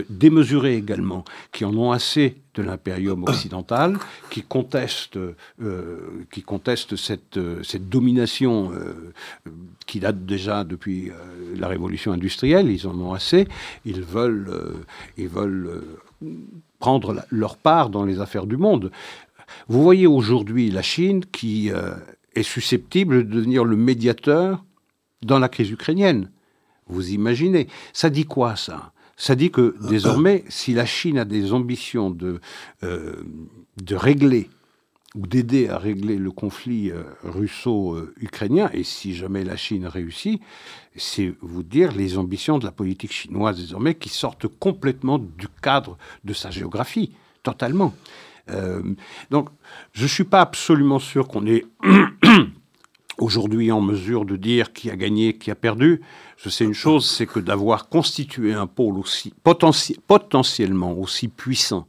[0.09, 3.97] démesurées également, qui en ont assez de l'impérium occidental,
[4.29, 5.19] qui contestent,
[6.31, 8.71] qui conteste cette, cette domination
[9.85, 11.11] qui date déjà depuis
[11.55, 12.69] la révolution industrielle.
[12.69, 13.47] Ils en ont assez.
[13.85, 14.51] Ils veulent,
[15.17, 15.81] ils veulent
[16.79, 18.91] prendre leur part dans les affaires du monde.
[19.67, 21.95] Vous voyez aujourd'hui la Chine qui euh,
[22.35, 24.63] est susceptible de devenir le médiateur
[25.21, 26.29] dans la crise ukrainienne.
[26.87, 28.92] Vous imaginez Ça dit quoi ça?
[29.15, 32.41] Ça dit que désormais, si la Chine a des ambitions de,
[32.83, 33.23] euh,
[33.81, 34.49] de régler
[35.15, 40.41] ou d'aider à régler le conflit euh, russo-ukrainien, et si jamais la Chine réussit,
[40.95, 45.97] c'est vous dire les ambitions de la politique chinoise désormais qui sortent complètement du cadre
[46.23, 47.11] de sa géographie,
[47.43, 47.93] totalement.
[48.49, 48.81] Euh,
[49.29, 49.49] donc,
[49.93, 51.65] je ne suis pas absolument sûr qu'on est
[53.17, 56.01] aujourd'hui en mesure de dire qui a gagné, qui a perdu.
[56.37, 61.87] Je sais une chose, c'est que d'avoir constitué un pôle aussi potentiellement aussi puissant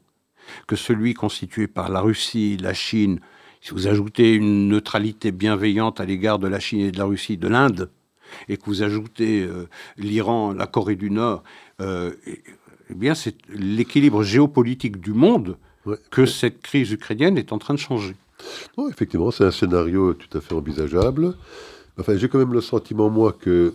[0.67, 3.21] que celui constitué par la Russie, la Chine,
[3.61, 7.39] si vous ajoutez une neutralité bienveillante à l'égard de la Chine et de la Russie,
[7.39, 7.91] de l'Inde,
[8.49, 11.43] et que vous ajoutez euh, l'Iran, la Corée du Nord,
[11.81, 15.57] euh, eh bien c'est l'équilibre géopolitique du monde
[16.11, 18.17] que cette crise ukrainienne est en train de changer.
[18.77, 21.35] Non, effectivement, c'est un scénario tout à fait envisageable.
[21.99, 23.73] Enfin, j'ai quand même le sentiment, moi, que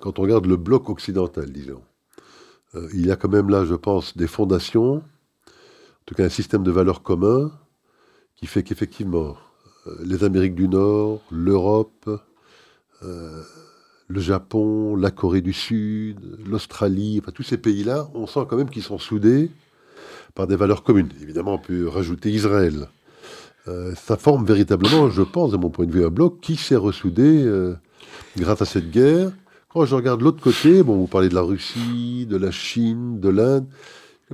[0.00, 1.82] quand on regarde le bloc occidental, disons,
[2.74, 6.28] euh, il y a quand même là, je pense, des fondations, en tout cas un
[6.30, 7.50] système de valeurs communs,
[8.36, 9.36] qui fait qu'effectivement,
[9.86, 12.08] euh, les Amériques du Nord, l'Europe,
[13.02, 13.42] euh,
[14.08, 18.82] le Japon, la Corée du Sud, l'Australie, tous ces pays-là, on sent quand même qu'ils
[18.82, 19.50] sont soudés
[20.34, 21.10] par des valeurs communes.
[21.20, 22.88] Évidemment, on peut rajouter Israël.
[23.68, 26.76] Euh, ça forme véritablement, je pense, de mon point de vue, un bloc qui s'est
[26.76, 27.74] ressoudé euh,
[28.36, 29.30] grâce à cette guerre.
[29.72, 33.28] Quand je regarde l'autre côté, bon, vous parlez de la Russie, de la Chine, de
[33.28, 33.66] l'Inde,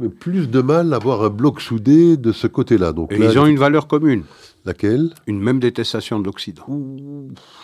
[0.01, 2.93] j'ai plus de mal à avoir un bloc soudé de ce côté-là.
[2.93, 4.23] Donc Et ils ont une valeur commune.
[4.65, 5.11] Laquelle?
[5.27, 6.65] Une même détestation de l'Occident.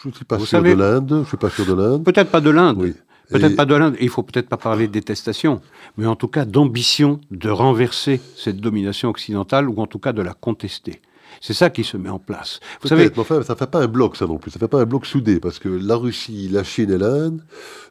[0.02, 1.20] Je ne suis pas sûr de l'Inde.
[1.22, 2.04] Je suis pas sûr de l'Inde.
[2.04, 2.76] Peut-être pas de l'Inde.
[2.78, 2.94] Oui.
[3.30, 5.61] Peut-être pas de l'Inde, il faut peut-être pas parler de détestation,
[5.96, 10.20] mais en tout cas d'ambition de renverser cette domination occidentale, ou en tout cas de
[10.20, 11.00] la contester.
[11.40, 12.61] C'est ça qui se met en place.
[12.83, 14.50] Vous savez, enfin, ça ne fait pas un bloc, ça non plus.
[14.50, 17.42] Ça ne fait pas un bloc soudé, parce que la Russie, la Chine et l'Inde,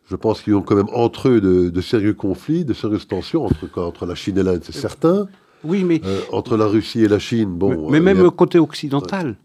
[0.07, 3.67] je pense qu'ils ont quand même entre eux de, sérieux conflits, de sérieuses tensions entre,
[3.79, 5.27] entre la Chine et l'Inde, c'est certain.
[5.63, 7.89] Oui, mais euh, entre la Russie et la Chine, bon.
[7.89, 9.35] Mais, euh, même côté occidental.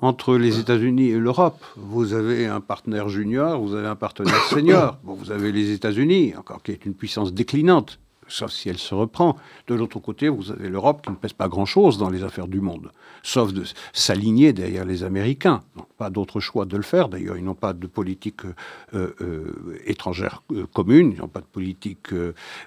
[0.00, 4.98] Entre les États-Unis et l'Europe, vous avez un partenaire junior, vous avez un partenaire senior.
[5.04, 8.00] Bon, vous avez les États-Unis, encore qui est une puissance déclinante
[8.32, 9.36] sauf si elle se reprend.
[9.66, 12.60] De l'autre côté, vous avez l'Europe qui ne pèse pas grand-chose dans les affaires du
[12.60, 12.90] monde,
[13.22, 15.60] sauf de s'aligner derrière les Américains.
[15.98, 17.36] pas d'autre choix de le faire, d'ailleurs.
[17.36, 18.44] Ils n'ont pas de politique
[18.94, 22.08] euh, euh, étrangère euh, commune, ils n'ont pas de politique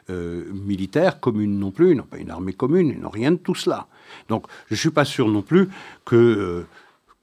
[0.10, 3.56] militaire commune non plus, ils n'ont pas une armée commune, ils n'ont rien de tout
[3.56, 3.88] cela.
[4.30, 5.70] Donc je ne suis pas sûr non plus
[6.06, 6.66] que,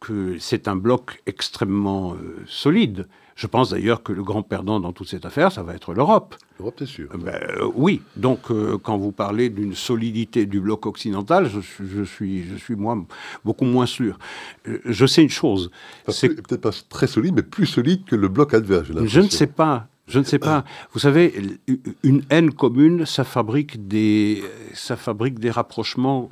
[0.02, 3.06] que c'est un bloc extrêmement solide.
[3.34, 6.36] Je pense d'ailleurs que le grand perdant dans toute cette affaire, ça va être l'Europe.
[6.58, 7.08] L'Europe, c'est sûr.
[7.16, 8.02] Ben, euh, oui.
[8.16, 13.04] Donc, euh, quand vous parlez d'une solidité du bloc occidental, je, suis, je suis moi
[13.44, 14.18] beaucoup moins sûr.
[14.68, 15.70] Euh, je sais une chose.
[16.08, 18.88] c'est peut-être pas très solide, mais plus solide que le bloc adverse.
[19.04, 19.88] Je ne sais pas.
[20.08, 20.64] Je ne sais pas.
[20.92, 21.58] Vous savez,
[22.02, 24.42] une haine commune, ça fabrique des,
[24.74, 26.28] ça fabrique des rapprochements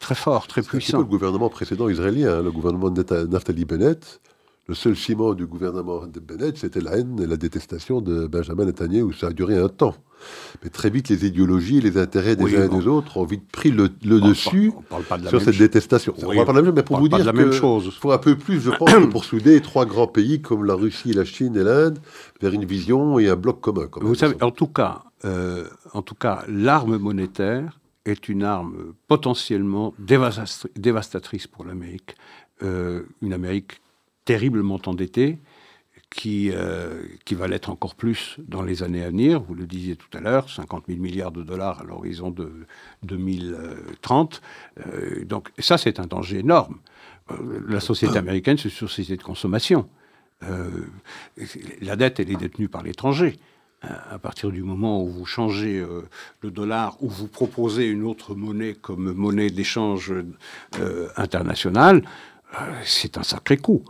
[0.00, 0.98] très forts, très puissants.
[0.98, 4.20] le gouvernement précédent israélien, hein, le gouvernement de Naftali Bennett,
[4.66, 8.64] le seul ciment du gouvernement de Bennett, c'était la haine et la détestation de Benjamin
[8.64, 9.12] Netanyahu.
[9.12, 9.94] Ça a duré un temps.
[10.62, 13.70] Mais très vite, les idéologies, les intérêts des uns et des autres ont vite pris
[13.70, 14.72] le, dessus
[15.28, 16.14] sur cette détestation.
[16.22, 18.60] on va pas de la même, mais pour vous dire qu'il faut un peu plus,
[18.60, 21.98] je pense, pour souder trois grands pays comme la Russie, la Chine et l'Inde
[22.40, 23.88] vers une vision et un bloc commun.
[24.00, 29.94] vous savez, en tout cas, euh, en tout cas, l'arme monétaire est une arme potentiellement
[29.98, 32.16] dévastatrice pour l'Amérique.
[32.62, 33.80] Euh, une Amérique
[34.24, 35.38] terriblement endetté,
[36.14, 39.42] qui, euh, qui va l'être encore plus dans les années à venir.
[39.42, 42.52] Vous le disiez tout à l'heure, 50 000 milliards de dollars à l'horizon de
[43.02, 44.40] 2030.
[44.86, 46.78] Euh, donc ça, c'est un danger énorme.
[47.32, 49.88] Euh, la société américaine, c'est une société de consommation.
[51.80, 53.36] la dette, elle est détenue par l'étranger.
[53.82, 55.84] À partir du moment où vous changez
[56.40, 60.12] le dollar ou vous proposez une autre monnaie comme monnaie d'échange
[61.16, 62.02] internationale,
[62.84, 63.84] c'est un sacré coup.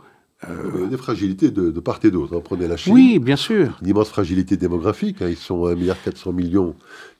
[0.49, 2.35] Euh, des fragilités de, part et d'autre.
[2.35, 2.41] Hein.
[2.43, 2.93] Prenez la Chine.
[2.93, 3.77] Oui, bien sûr.
[3.81, 5.21] Une immense fragilité démographique.
[5.21, 5.27] Hein.
[5.29, 6.73] Ils sont à 1,4 milliard.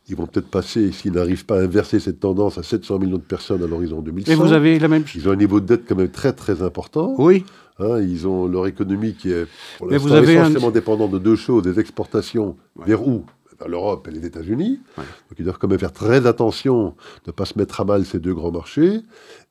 [0.07, 3.23] Ils vont peut-être passer, s'ils n'arrivent pas à inverser cette tendance, à 700 millions de
[3.23, 4.31] personnes à l'horizon 2100.
[4.31, 5.21] Et vous avez la même chose.
[5.23, 7.15] Ils ont un niveau de dette quand même très très important.
[7.17, 7.43] Oui.
[7.79, 11.79] Hein, ils ont leur économie qui est pour l'instant essentiellement dépendante de deux choses des
[11.79, 13.25] exportations vers où?
[13.59, 14.79] Vers l'Europe et les États-Unis.
[14.97, 18.05] Donc ils doivent quand même faire très attention de ne pas se mettre à mal
[18.05, 19.01] ces deux grands marchés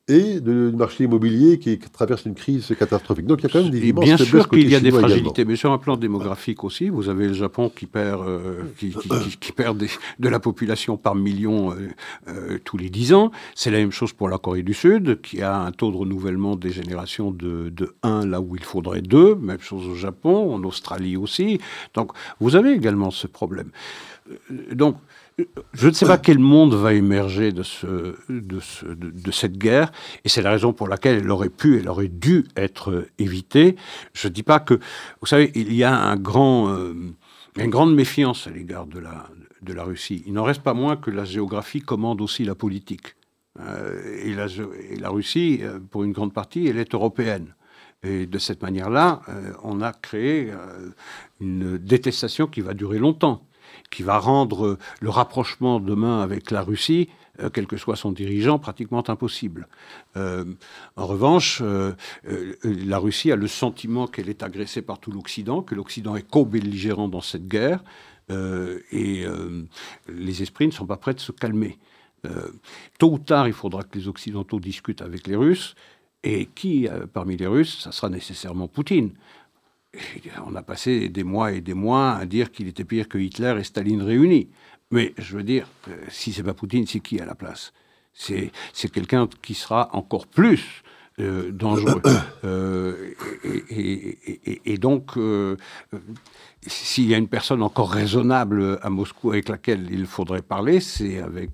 [0.07, 3.25] et du marché immobilier qui traverse une crise catastrophique.
[3.25, 5.55] Donc il y a quand même des Bien sûr qu'il y a des fragilités, mais
[5.55, 9.83] sur un plan démographique aussi, vous avez le Japon qui perd, euh, qui, perd
[10.19, 11.89] de la population par million euh,
[12.27, 13.31] euh, tous les 10 ans.
[13.55, 16.55] C'est la même chose pour la Corée du Sud, qui a un taux de renouvellement
[16.55, 19.35] des générations de, de 1 là où il faudrait 2.
[19.35, 21.59] Même chose au Japon, en Australie aussi.
[21.95, 23.71] Donc vous avez également ce problème.
[24.71, 24.97] Donc
[25.73, 29.91] je ne sais pas quel monde va émerger de, ce, de, cette guerre,
[30.23, 33.75] et c'est la raison pour laquelle elle aurait pu, elle aurait dû être évitée.
[34.13, 36.93] Je ne dis pas que, vous savez, il y a un grand, euh,
[37.57, 40.23] une grande méfiance à l'égard de la, Russie.
[40.25, 43.15] Il n'en reste pas moins que la géographie commande aussi la politique.
[43.59, 47.55] Euh, et, la, Russie, euh, pour une grande partie, elle est européenne.
[48.03, 49.21] Et de cette manière-là,
[49.63, 50.51] on a créé
[51.41, 53.47] une détestation qui va durer longtemps
[53.89, 57.09] qui va rendre le rapprochement demain avec la Russie,
[57.41, 59.67] euh, quel que soit son dirigeant, pratiquement impossible.
[60.15, 60.45] Euh,
[60.95, 61.93] en revanche, euh,
[62.63, 67.07] la Russie a le sentiment qu'elle est agressée par tout l'Occident, que l'Occident est co-belligérant
[67.07, 67.83] dans cette guerre,
[68.91, 69.23] et
[70.07, 71.77] les esprits ne sont pas prêts de se calmer.
[72.97, 75.75] tôt ou tard, il faudra que les Occidentaux discutent avec les Russes,
[76.23, 79.11] et qui, parmi les Russes, ça sera nécessairement Poutine
[80.45, 83.55] on a passé des mois et des mois à dire qu'il était pire que Hitler
[83.59, 84.49] et Staline réunis.
[84.91, 87.73] Mais je veux dire, euh, si c'est pas Poutine, c'est qui à la place?
[88.13, 88.51] C'est
[88.93, 90.83] quelqu'un qui sera encore plus
[91.19, 92.01] euh, dangereux.
[92.45, 93.15] Euh,
[93.71, 95.13] et, donc,
[96.61, 101.17] s'il y a une personne encore raisonnable à Moscou avec laquelle il faudrait parler, c'est
[101.17, 101.53] avec,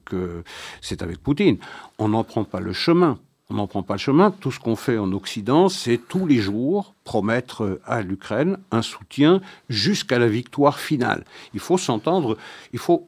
[0.82, 1.60] c'est avec Poutine.
[1.98, 3.18] On n'en prend pas le chemin
[3.52, 4.32] on n'en prend pas le chemin.
[4.32, 9.42] Tout ce qu'on fait en Occident, c'est tous les jours promettre à l'Ukraine un soutien
[9.70, 11.26] jusqu'à la victoire finale.
[11.54, 12.38] Il faut s'entendre,
[12.72, 13.08] il faut,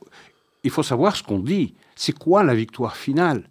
[0.63, 1.73] il faut savoir ce qu'on dit.
[1.95, 3.43] C'est quoi la victoire finale?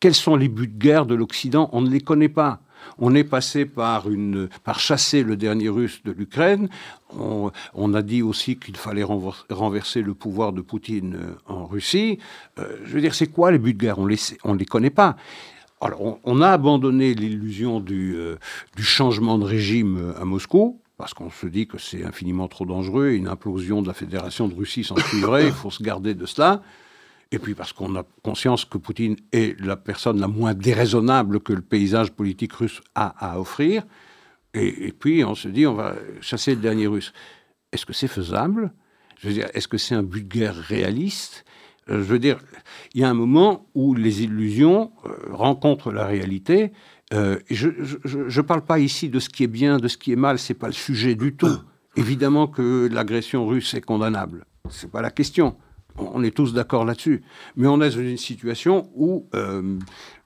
[0.00, 1.68] Quels sont les buts de guerre de l'Occident?
[1.72, 2.60] On ne les connaît pas.
[2.98, 6.68] On est passé par, une, par chasser le dernier russe de l'Ukraine.
[7.12, 12.18] On, a dit aussi qu'il fallait renverser le pouvoir de Poutine euh, en Russie.
[12.58, 13.98] Euh, je veux dire, c'est quoi les buts de guerre?
[13.98, 15.16] On ne on les connaît pas.
[15.80, 18.36] Alors, on, a abandonné l'illusion du, euh,
[18.78, 23.28] changement de régime à Moscou, parce qu'on se dit que c'est infiniment trop dangereux, une
[23.28, 26.62] implosion de la Fédération de Russie s'en suivrait, il faut se garder de cela
[27.32, 31.52] et puis parce qu'on a conscience que Poutine est la personne la moins déraisonnable que
[31.52, 33.84] le paysage politique russe a à offrir.
[34.52, 37.12] Et, puis on se dit, on va chasser le dernier russe.
[37.70, 38.72] Est-ce que c'est faisable?
[39.20, 41.44] Je veux dire, est-ce que c'est un but de guerre réaliste?
[41.44, 41.49] euh,
[41.88, 42.38] Je veux dire,
[42.94, 46.72] il y a un moment où les illusions euh, rencontrent la réalité.
[47.12, 50.16] Euh, je ne parle pas ici de ce qui est bien, de ce qui est
[50.16, 51.58] mal, c'est pas le sujet du tout.
[51.96, 55.56] Évidemment que l'agression russe est condamnable, c'est pas la question.
[55.96, 57.22] On est tous d'accord là-dessus.
[57.56, 59.78] Mais on est dans une situation où, euh,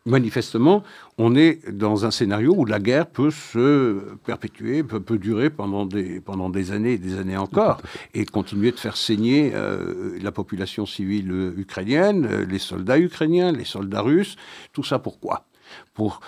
[0.07, 0.83] manifestement,
[1.17, 6.73] on est dans un scénario où la guerre peut se perpétuer, peut, durer pendant des,
[6.73, 7.81] années et des années encore,
[8.13, 13.65] et continuer de faire saigner euh, la population civile ukrainienne, euh, les soldats ukrainiens, les
[13.65, 14.37] soldats russes.
[14.73, 15.47] Tout ça pourquoi?
[15.95, 16.21] Pour,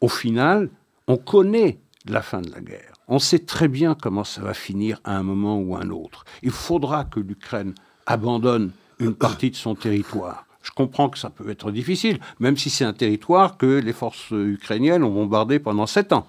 [0.00, 0.70] au final,
[1.06, 2.94] on connaît la fin de la guerre.
[3.08, 6.24] On sait très bien comment ça va finir à un moment ou à un autre.
[6.42, 7.74] Il faudra que l'Ukraine
[8.06, 10.47] abandonne une partie de son territoire.
[10.68, 14.30] Je comprends que ça peut être difficile, même si c'est un territoire que les forces
[14.30, 16.26] ukrainiennes ont bombardé pendant sept ans,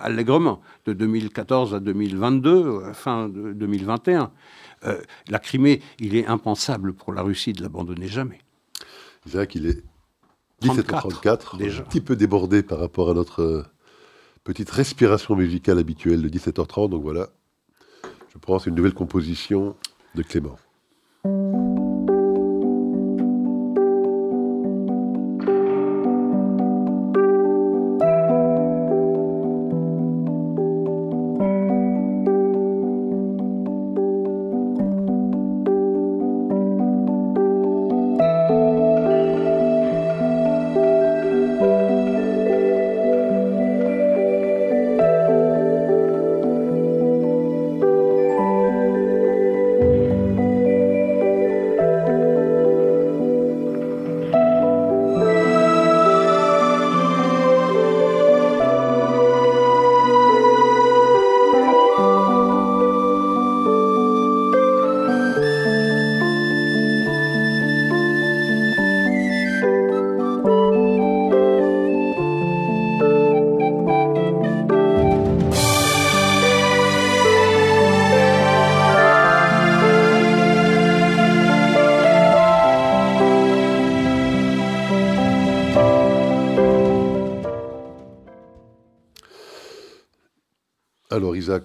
[0.00, 4.32] allègrement, de 2014 à 2022, euh, fin de 2021.
[4.84, 8.40] Euh, la Crimée, il est impensable pour la Russie de l'abandonner jamais.
[9.26, 9.84] C'est qu'il est
[10.62, 11.82] 17h34, déjà.
[11.82, 13.62] un petit peu débordé par rapport à notre euh,
[14.42, 16.88] petite respiration musicale habituelle de 17h30.
[16.88, 17.28] Donc voilà,
[18.32, 19.76] je pense une nouvelle composition
[20.14, 20.56] de Clément.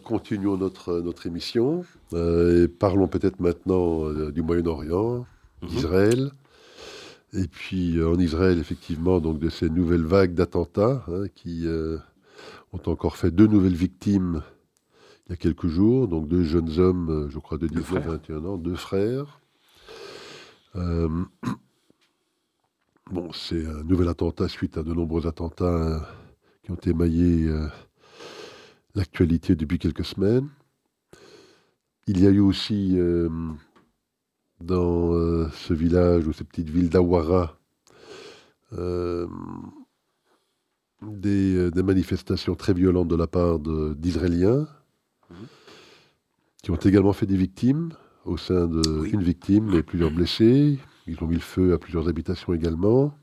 [0.04, 1.86] Continuons notre, notre émission.
[2.14, 5.26] Euh, et parlons peut-être maintenant euh, du Moyen-Orient,
[5.62, 5.70] mhm.
[5.70, 6.32] d'Israël.
[7.34, 11.68] Et puis euh, en Israël, effectivement, donc de ces nouvelles vagues d'attentats hein, qui
[12.74, 14.44] ont encore fait deux nouvelles victimes
[15.28, 16.08] il y a quelques jours.
[16.08, 19.40] Donc deux jeunes hommes, je crois de 19 21 ans, deux frères.
[20.76, 21.28] bon,
[23.34, 26.08] c'est un nouvel attentat suite à de nombreux attentats
[26.64, 27.50] qui ont émaillé
[28.98, 30.50] l'actualité depuis quelques semaines.
[32.08, 33.30] Il y a eu aussi euh,
[34.60, 37.60] dans euh, ce village ou cette petite ville d'Awara
[38.74, 39.28] euh,
[41.02, 44.68] des, manifestations très violentes de la part d'Israéliens
[46.64, 47.92] qui ont également fait des victimes
[48.26, 50.80] au sein d'une victime et plusieurs blessés.
[51.06, 53.14] Ils ont mis le feu à plusieurs habitations également.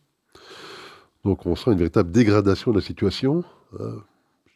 [1.25, 3.45] Donc on sent une véritable dégradation de la situation.
[3.81, 4.05] Hein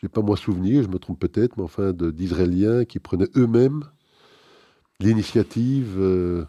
[0.06, 3.84] n'ai pas moi souvenir, je me trompe peut-être, mais enfin d'Israéliens qui prenaient eux-mêmes
[5.00, 6.44] l'initiative, euh,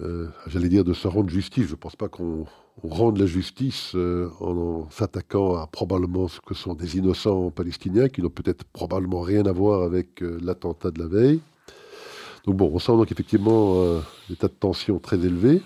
[0.00, 1.66] euh, j'allais dire, de se rendre justice.
[1.66, 2.46] Je ne pense pas qu'on
[2.82, 8.22] rende la justice euh, en, s'attaquant à probablement ce que sont des innocents palestiniens qui
[8.22, 11.40] n'ont peut-être probablement rien à voir avec l'attentat de la veille.
[12.46, 14.00] Donc bon, on sent donc effectivement
[14.30, 15.60] des tas de tensions très élevées.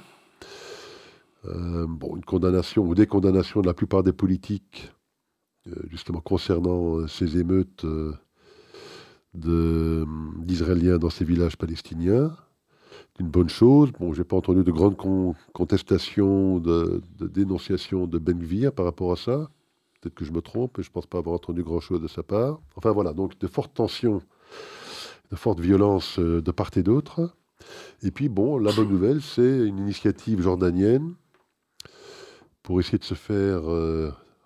[1.44, 4.90] bon, une condamnation ou des condamnations de la plupart des politiques
[5.90, 8.14] justement concernant euh, ces émeutes euh,
[10.38, 12.36] d'Israéliens dans ces villages palestiniens.
[13.14, 13.92] C'est une bonne chose.
[13.92, 14.96] Bon, j'ai pas entendu de grandes
[15.52, 19.50] contestations, de, dénonciations de Ben Gvir par rapport à ça.
[20.00, 22.60] Peut-être que je me trompe, et je pense pas avoir entendu grand-chose de sa part.
[22.76, 24.20] Enfin voilà, donc de fortes tensions,
[25.30, 27.34] de fortes violences de part et d'autre.
[28.02, 31.14] Et puis bon, la bonne nouvelle, c'est une initiative jordanienne
[32.62, 33.62] pour essayer de se faire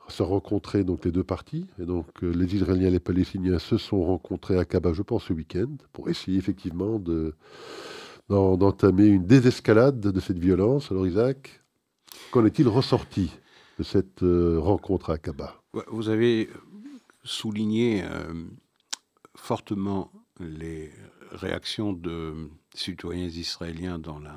[0.08, 1.66] se rencontrer donc les deux parties.
[1.80, 5.32] Et donc les Israéliens et les Palestiniens se sont rencontrés à Kaba, je pense, ce
[5.32, 7.34] week-end, pour essayer effectivement de,
[8.28, 10.90] d'entamer une désescalade de cette violence.
[10.90, 11.62] Alors Isaac,
[12.30, 13.30] qu'en est-il ressorti
[13.78, 15.54] de cette rencontre à Aqaba
[15.88, 16.48] Vous avez
[17.24, 18.04] souligné
[19.34, 20.90] fortement les
[21.30, 24.36] réactions de citoyens israéliens dans, la,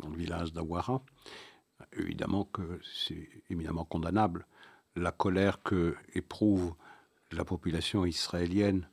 [0.00, 1.02] dans le village d'Awara.
[1.96, 4.46] Évidemment que c'est éminemment condamnable.
[4.98, 6.74] La colère que éprouve
[7.30, 8.88] la population israélienne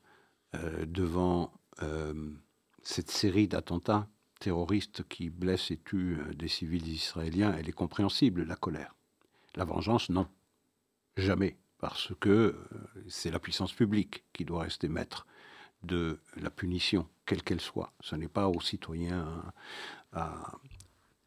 [0.54, 1.52] euh, devant
[1.82, 2.32] euh,
[2.84, 4.08] cette série d'attentats
[4.40, 8.94] terroristes qui blessent et tuent euh, des civils israéliens, elle est compréhensible, la colère.
[9.56, 10.28] La vengeance, non.
[11.18, 11.58] Jamais.
[11.80, 12.56] Parce que
[13.08, 15.26] c'est la puissance publique qui doit rester maître
[15.82, 17.94] de la punition, quelle qu'elle soit.
[18.02, 19.44] Ce n'est pas aux citoyens
[20.14, 20.60] à,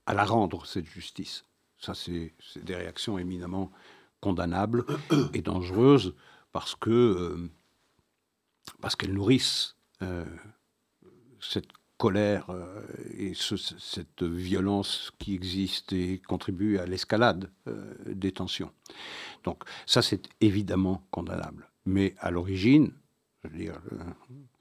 [0.07, 1.45] la rendre, cette justice.
[1.79, 3.73] Ça, c'est des réactions éminemment
[4.21, 4.85] condamnables
[5.35, 6.15] et dangereuses
[6.53, 7.51] parce que euh,
[8.81, 10.25] parce qu'elles nourrissent euh,
[11.41, 12.83] cette colère euh,
[13.17, 17.51] et cette violence qui existe et contribue à l'escalade
[18.07, 18.73] des tensions.
[19.43, 21.69] Donc ça, c'est évidemment condamnable.
[21.87, 22.93] Mais à l'origine,
[23.43, 23.81] je veux dire,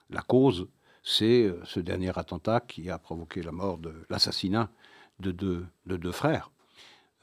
[0.10, 0.68] la cause,
[1.04, 4.72] c'est ce dernier attentat qui a provoqué la mort de l'assassinat
[5.20, 6.52] de deux, frères.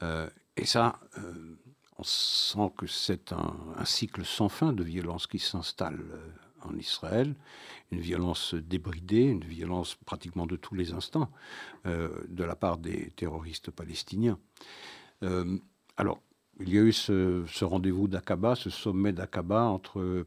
[0.03, 0.99] Euh, et ça,
[1.97, 6.03] on sent que c'est un, cycle sans fin de violence qui s'installe
[6.61, 7.35] en Israël,
[7.91, 11.29] une violence débridée, une violence pratiquement de tous les instants
[11.85, 14.39] de la part des terroristes palestiniens.
[15.95, 16.19] alors,
[16.59, 20.25] il y a eu ce, rendez-vous d'Aqaba, ce sommet d'Aqaba entre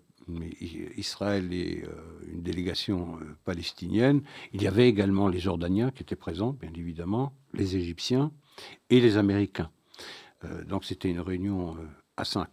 [0.96, 4.22] Israël et euh, une délégation euh, palestinienne.
[4.52, 8.30] Il y avait également les Jordaniens qui étaient présents, bien évidemment, les Égyptiens
[8.90, 9.70] et les Américains.
[10.44, 11.76] Euh, donc c'était une réunion
[12.16, 12.48] à cinq.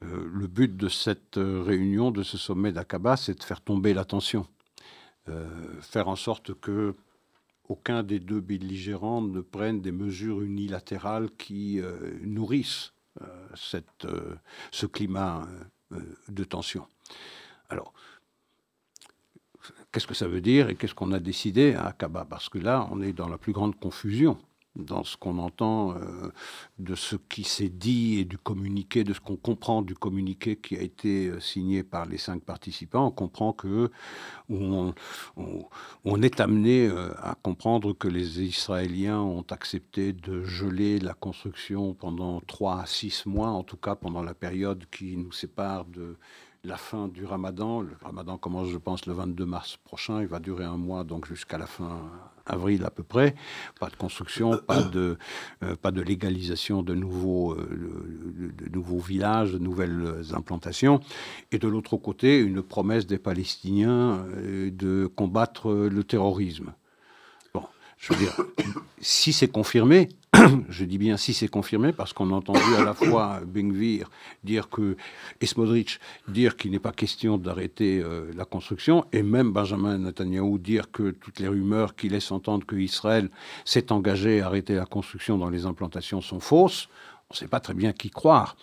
[0.00, 4.46] le but de cette réunion, de ce sommet d'Aqaba, c'est de faire tomber la tension,
[5.80, 6.94] faire en sorte que
[7.68, 11.80] aucun des deux belligérants ne prenne des mesures unilatérales qui
[12.22, 12.92] nourrissent
[13.52, 15.48] ce climat
[16.28, 16.86] de tension.
[17.68, 17.92] Alors,
[19.92, 22.88] qu'est-ce que ça veut dire et qu'est-ce qu'on a décidé à Akaba Parce que là,
[22.90, 24.38] on est dans la plus grande confusion
[24.76, 26.32] dans ce qu'on entend euh,
[26.78, 30.76] de ce qui s'est dit et du communiqué, de ce qu'on comprend du communiqué qui
[30.76, 33.06] a été euh, signé par les cinq participants.
[33.06, 33.90] On comprend que
[34.48, 34.94] on,
[36.22, 42.40] est amené euh, à comprendre que les Israéliens ont accepté de geler la construction pendant
[42.40, 46.16] trois à six mois, en tout cas pendant la période qui nous sépare de
[46.64, 47.80] la fin du ramadan.
[47.80, 50.20] Le ramadan commence, je pense, le 22 mars prochain.
[50.20, 52.10] Il va durer un mois, donc jusqu'à la fin
[52.48, 53.34] avril à peu près.
[53.78, 55.18] Pas de construction, pas de,
[55.62, 61.00] euh, pas de légalisation de nouveaux, euh, de, nouveaux villages, de nouvelles implantations.
[61.52, 66.72] Et de l'autre côté, une promesse des Palestiniens euh, de combattre le terrorisme.
[67.54, 67.62] Bon,
[67.98, 68.36] je veux dire,
[69.00, 70.08] si c'est confirmé,
[70.68, 74.10] je dis bien si c'est confirmé, parce qu'on a entendu à la fois Bengvir
[74.44, 74.96] dire que,
[75.40, 80.58] et Smodrich dire qu'il n'est pas question d'arrêter euh, la construction, et même Benjamin Netanyahu
[80.58, 83.30] dire que toutes les rumeurs qui laissent entendre que Israël
[83.64, 86.88] s'est engagé à arrêter la construction dans les implantations sont fausses.
[87.30, 88.56] On ne sait pas très bien qui croire.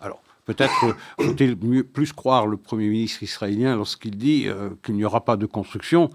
[0.00, 5.24] Alors, Peut-être faut-il plus croire le Premier ministre israélien lorsqu'il dit euh, qu'il n'y aura
[5.24, 6.10] pas de construction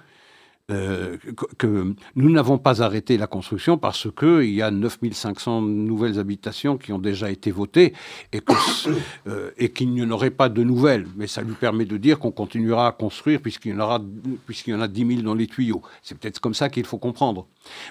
[0.72, 1.18] euh,
[1.60, 6.92] que nous n'avons pas arrêté la construction parce qu'il y a 9500 nouvelles habitations qui
[6.92, 7.94] ont déjà été votées
[8.34, 8.42] et,
[9.28, 11.06] euh, qu'il n'y en aurait pas de nouvelles.
[11.18, 14.04] Mais ça lui permet de dire qu'on continuera à construire puisqu'il y, en
[14.48, 15.84] puisqu'il y en a 10 000 dans les tuyaux.
[16.02, 17.46] C'est peut-être comme ça qu'il faut comprendre.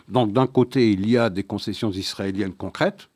[0.08, 3.08] Donc d'un côté, il y a des concessions israéliennes concrètes,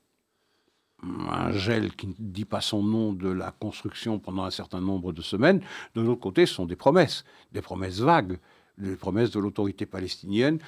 [1.03, 5.13] un gel qui ne dit pas son nom de la construction pendant un certain nombre
[5.13, 5.61] de semaines.
[5.97, 8.39] De l'autre côté, ce sont des promesses, des promesses vagues
[8.81, 10.59] les promesses de l'autorité palestinienne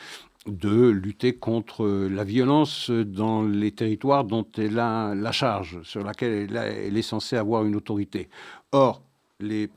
[0.47, 6.57] de lutter contre la violence dans les territoires dont elle a la charge, sur laquelle
[6.57, 8.29] elle, est censée avoir une autorité.
[8.73, 9.03] Or,
[9.41, 9.69] de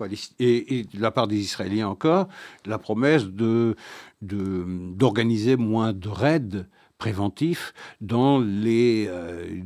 [1.00, 2.28] la part des Israéliens encore,
[2.66, 3.76] la promesse de,
[4.22, 6.66] d'organiser moins de raids
[6.98, 9.60] préventifs dans les, euh,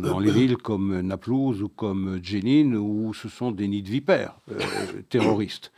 [0.00, 4.36] dans, les villes comme Naplouse ou comme Jenin, où ce sont des nids de vipères
[4.52, 4.60] euh,
[5.08, 5.72] terroristes.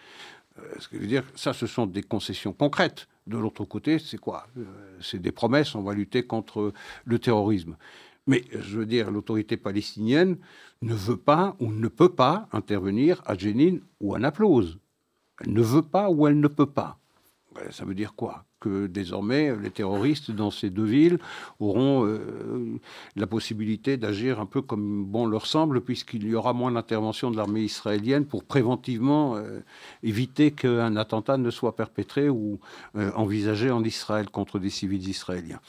[0.59, 3.09] Euh, ce qui veut dire, ça, ce sont des concessions concrètes.
[3.27, 4.47] De l'autre côté, c'est quoi?
[4.57, 4.65] Euh,
[5.01, 6.73] C'est des promesses, on va lutter contre
[7.05, 7.77] le terrorisme.
[8.27, 10.37] Mais je veux dire, l'autorité palestinienne
[10.83, 14.79] ne veut pas ou ne peut pas intervenir à Jenin ou à Naplouse.
[15.41, 16.99] Elle ne veut pas ou elle ne peut pas.
[17.59, 18.45] Ben, ça veut dire quoi?
[18.61, 21.19] Que désormais, les terroristes dans ces deux villes
[21.61, 22.79] auront euh,
[23.17, 27.37] la possibilité d'agir un peu comme bon leur semble, puisqu'il y aura moins d'intervention de
[27.37, 29.61] l'armée israélienne pour préventivement euh,
[30.03, 32.59] éviter qu'un attentat ne soit perpétré ou
[32.97, 35.61] euh, envisagé en Israël contre des civils israéliens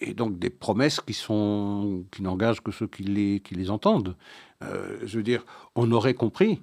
[0.00, 4.14] et donc des promesses qui sont qui n'engagent que ceux qui les, qui les entendent.
[4.60, 5.44] je veux dire,
[5.74, 6.60] on aurait compris,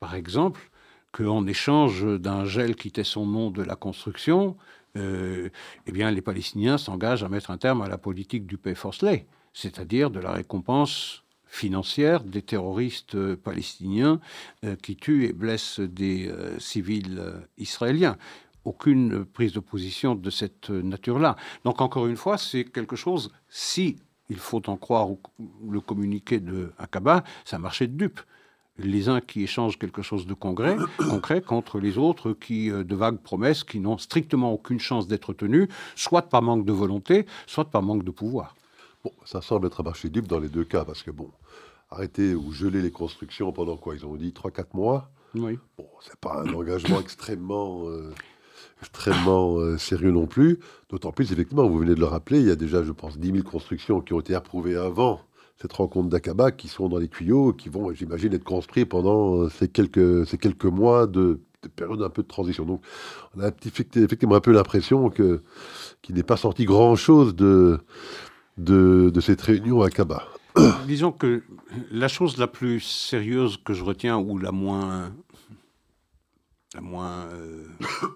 [0.00, 0.71] par exemple,
[1.12, 4.56] qu'en échange d'un gel qui était son nom de la construction,
[4.96, 5.48] euh,
[5.86, 8.94] eh bien, les Palestiniens s'engagent à mettre un terme à la politique du pay for
[8.94, 14.20] slay, c'est-à-dire de la récompense financière des terroristes euh, palestiniens
[14.64, 17.22] euh, qui tuent et blessent des civils
[17.58, 18.16] israéliens.
[18.64, 21.36] Aucune prise de position de cette nature-là.
[21.64, 23.96] Donc, encore une fois, c'est quelque chose, si
[24.28, 25.08] il faut en croire
[25.68, 28.20] le communiqué de Akaba, un marché de dupes
[28.78, 32.94] les uns qui échangent quelque chose de concret, concret contre les autres qui euh, de
[32.94, 37.66] vagues promesses qui n'ont strictement aucune chance d'être tenues, soit par manque de volonté, soit
[37.66, 38.54] par manque de pouvoir.
[39.04, 41.30] Bon, ça semble être un marché dupe dans les deux cas, parce que bon,
[41.90, 45.10] arrêter ou geler les constructions pendant quoi Ils ont dit 3-4 mois.
[45.34, 45.58] Oui.
[45.76, 48.12] Bon, c'est pas un engagement extrêmement, euh,
[48.80, 50.60] extrêmement euh, sérieux non plus.
[50.88, 53.32] D'autant plus, effectivement, vous venez de le rappeler, il y a déjà, je pense, 10
[53.32, 55.20] 000 constructions qui ont été approuvées avant
[55.62, 59.48] cette rencontre d'Akaba qui sont dans les tuyaux, qui vont, j'imagine, être construits pendant euh,
[59.48, 61.40] ces quelques, ces quelques mois de,
[61.76, 62.64] période un peu de transition.
[62.64, 62.82] Donc,
[63.36, 65.42] on a effectivement un peu l'impression que
[66.02, 67.78] qu'il n'est pas sorti grand-chose de,
[68.58, 70.26] de, cette réunion à Akaba.
[70.88, 71.44] Disons que
[71.92, 75.12] la chose la plus sérieuse que je retiens, ou la moins,
[76.74, 77.68] la moins, euh,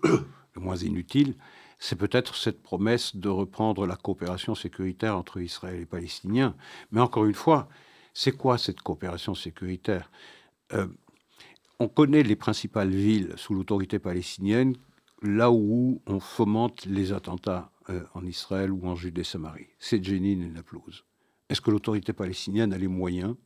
[0.56, 1.36] la moins inutile,
[1.78, 6.54] c'est peut-être cette promesse de reprendre la coopération sécuritaire entre Israël et les Palestiniens.
[6.90, 7.68] Mais encore une fois,
[8.14, 10.10] c'est quoi cette coopération sécuritaire?
[10.72, 10.88] Euh,
[11.78, 14.74] On connaît les principales villes sous l'autorité palestinienne,
[15.20, 19.68] là où on fomente les attentats euh, en Israël ou en Judée-Samarie.
[19.78, 21.04] C'est Jenin et Naplouse.
[21.50, 23.36] Est-ce que l'autorité palestinienne a les moyens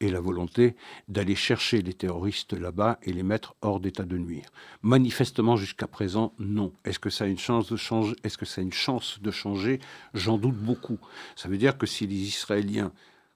[0.00, 0.74] et la volonté
[1.08, 4.46] d'aller chercher les terroristes là-bas et les mettre hors d'état de nuire.
[4.82, 6.72] Manifestement, jusqu'à présent, non.
[6.84, 9.30] Est-ce que ça a une chance de changer Est-ce que ça a une chance de
[9.30, 9.80] changer?
[10.14, 10.98] J'en doute beaucoup.
[11.36, 12.92] Ça veut dire que si les Israéliens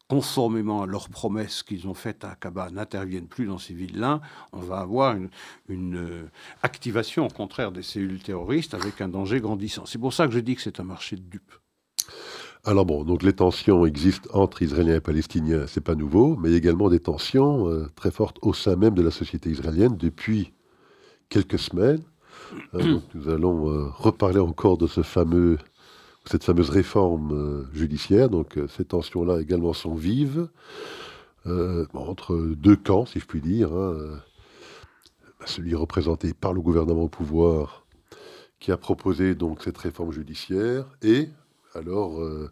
[0.08, 4.20] conformément à leurs promesses qu'ils ont faites à Aqaba, n'interviennent plus dans ces villes-là,
[4.52, 5.16] on va avoir
[5.68, 6.30] une, euh,
[6.62, 9.86] activation, au contraire, des cellules terroristes avec un danger grandissant.
[9.86, 11.54] C'est pour ça que je dis que c'est un marché de dupes.
[12.66, 16.88] Alors bon, donc les tensions existent entre Israéliens et Palestiniens, c'est pas nouveau, mais également
[16.88, 20.54] des tensions euh, très fortes au sein même de la société israélienne depuis
[21.28, 22.02] quelques semaines.
[22.72, 25.58] Euh, nous allons euh, reparler encore de ce fameux,
[26.24, 28.30] cette fameuse réforme judiciaire.
[28.30, 30.48] Donc ces tensions-là également sont vives
[31.92, 33.74] entre deux camps, si je puis dire.
[33.74, 34.20] Hein,
[35.44, 37.84] celui représenté par le gouvernement au pouvoir
[38.58, 41.28] qui a proposé donc cette réforme judiciaire et
[41.74, 42.50] alors euh,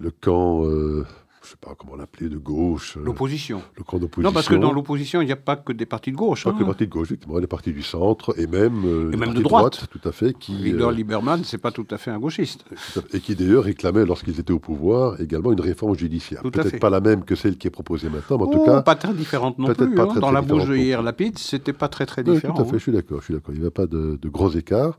[0.00, 1.06] le camp, euh,
[1.48, 2.98] je ne sais pas comment l'appeler, de gauche.
[2.98, 3.62] Euh, l'opposition.
[3.74, 4.28] Le camp d'opposition.
[4.28, 6.44] Non, parce que dans l'opposition, il n'y a pas que des partis de gauche.
[6.44, 6.66] Pas que des hein.
[6.66, 9.86] partis de gauche, effectivement, des partis du centre et même, et même de droite.
[9.90, 10.34] Tout à fait.
[10.34, 12.66] Qui, Victor Lieberman, c'est pas tout à fait un gauchiste.
[13.14, 16.42] Et qui d'ailleurs réclamait, lorsqu'ils étaient au pouvoir, également une réforme judiciaire.
[16.42, 18.82] Peut-être pas la même que celle qui est proposée maintenant, mais en tout cas.
[18.82, 19.94] Pas très différente non plus.
[19.94, 20.20] Pas hein.
[20.20, 22.56] dans la bouche de hier Lapide, c'était pas très très différent.
[22.56, 23.20] tout à fait, je suis d'accord.
[23.20, 23.54] Je suis d'accord.
[23.54, 24.98] Il n'y a pas de, gros écarts.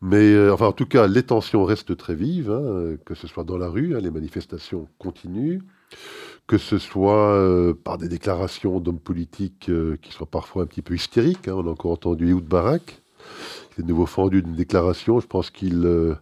[0.00, 3.58] Mais enfin, en tout cas, les tensions restent très vives, hein, que ce soit dans
[3.58, 5.60] la rue, hein, les manifestations continuent
[6.50, 10.82] que ce soit euh, par des déclarations d'hommes politiques euh, qui sont parfois un petit
[10.82, 11.46] peu hystériques.
[11.46, 11.54] Hein.
[11.56, 13.02] On a encore entendu Ehud Barak,
[13.72, 15.20] qui est de nouveau fendu d'une déclaration.
[15.20, 16.16] Je pense qu'il euh,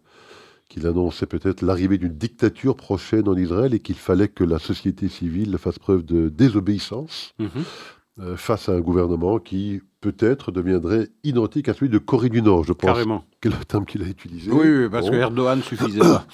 [0.69, 5.09] qu'il annonçait peut-être l'arrivée d'une dictature prochaine en Israël et qu'il fallait que la société
[5.09, 8.37] civile fasse preuve de désobéissance mhm.
[8.37, 12.75] face à un gouvernement qui peut-être deviendrait identique à celui de Corée du Nord, je
[12.75, 12.91] pense.
[12.91, 13.25] Carrément.
[13.41, 14.51] Quel le terme qu'il a utilisé?
[14.51, 16.27] Oui, parce que Erdogan suffisait pas.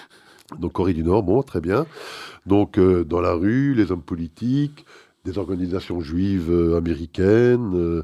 [0.58, 1.84] Donc Corée du Nord, bon, très bien.
[2.46, 4.84] Donc euh, dans la rue, les hommes politiques,
[5.24, 8.02] des organisations juives euh, américaines, euh,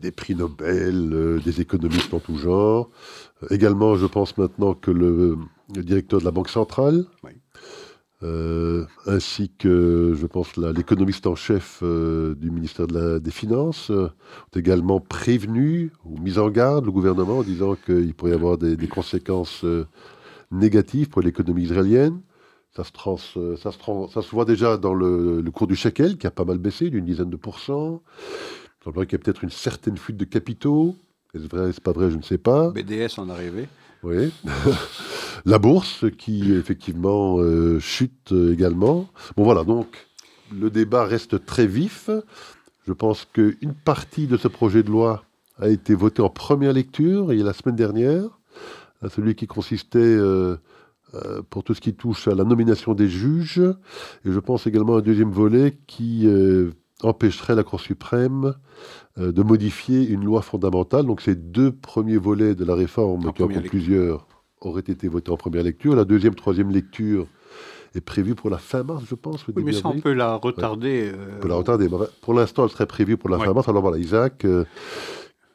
[0.00, 2.90] des prix Nobel, des économistes en tout genre.
[3.50, 5.36] également, je pense maintenant que le,
[5.68, 7.04] directeur de la Banque centrale,
[9.08, 14.10] ainsi que, je pense, l'économiste en chef du ministère des Finances, ont
[14.54, 18.76] également prévenu ou mis en garde le gouvernement en disant qu'il pourrait y avoir des,
[18.76, 19.64] des conséquences
[20.52, 22.20] négatives pour l'économie israélienne.
[22.74, 23.78] Ça se, trans, ça, se
[24.14, 27.04] ça se voit déjà dans le, cours du shekel, qui a pas mal baissé d'une
[27.04, 28.02] dizaine de pourcents.
[28.80, 30.96] Il semblerait qu'il y a peut-être une certaine fuite de capitaux.
[31.34, 32.70] Est-ce vrai, c'est pas vrai, je ne sais pas.
[32.70, 33.68] BDS en arrivée.
[34.02, 34.32] Oui.
[35.44, 39.08] la bourse qui, effectivement, euh, chute également.
[39.36, 40.06] Bon, voilà, donc
[40.50, 42.08] le débat reste très vif.
[42.86, 45.24] Je pense qu'une partie de ce projet de loi
[45.58, 48.24] a été voté en première lecture, il y a la semaine dernière,
[49.08, 50.16] celui qui consistait
[51.50, 53.62] pour tout ce qui touche à la nomination des juges,
[54.24, 56.28] et je pense également à un deuxième volet qui
[57.02, 58.54] empêcherait la Cour suprême
[59.18, 61.06] de modifier une loi fondamentale.
[61.06, 64.26] Donc ces deux premiers volets de la réforme, qui en plusieurs,
[64.60, 65.94] auraient été votés en première lecture.
[65.96, 67.26] La deuxième, troisième lecture
[67.94, 69.46] est prévue pour la fin mars, je pense.
[69.48, 71.12] Oui, mais ça, on peut la retarder.
[71.36, 71.88] On peut la retarder.
[72.22, 73.68] Pour l'instant, elle serait prévue pour la fin mars.
[73.68, 74.64] Alors voilà, Isaac, euh,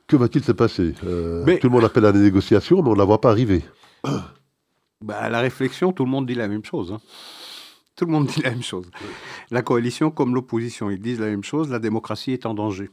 [0.07, 0.93] que va-t-il se passer?
[1.05, 3.63] Euh, Tout le monde appelle à la négociation, mais on ne la voit pas arriver.
[5.01, 6.91] Bah, la réflexion, tout le monde dit la même chose.
[6.91, 7.01] Hein.
[7.95, 8.89] Tout le monde dit la même chose.
[9.51, 12.89] La coalition comme l'opposition, ils disent la même chose, la démocratie est en danger.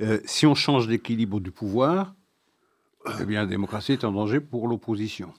[0.00, 2.14] Euh, si on change l'équilibre du pouvoir,
[3.20, 5.32] eh bien la démocratie est en danger pour l'opposition.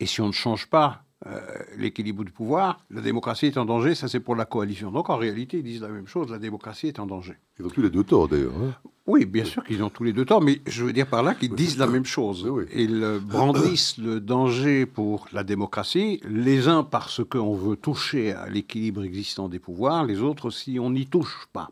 [0.00, 1.40] Et si on ne change pas euh,
[1.78, 4.90] l'équilibre du pouvoir, la démocratie est en danger, ça c'est pour la coalition.
[4.90, 7.38] Donc en réalité, ils disent la même chose, la démocratie est en danger.
[7.58, 8.52] Ils ont tous les deux torts d'ailleurs.
[8.62, 8.74] Hein.
[9.06, 11.34] oui, bien sûr qu'ils ont tous les deux torts, mais je veux dire par là
[11.34, 12.46] qu'ils disent la même chose.
[12.74, 19.02] Ils brandissent le danger pour la démocratie, les uns parce qu'on veut toucher à l'équilibre
[19.02, 21.70] existant des pouvoirs, les autres si on n'y touche pas.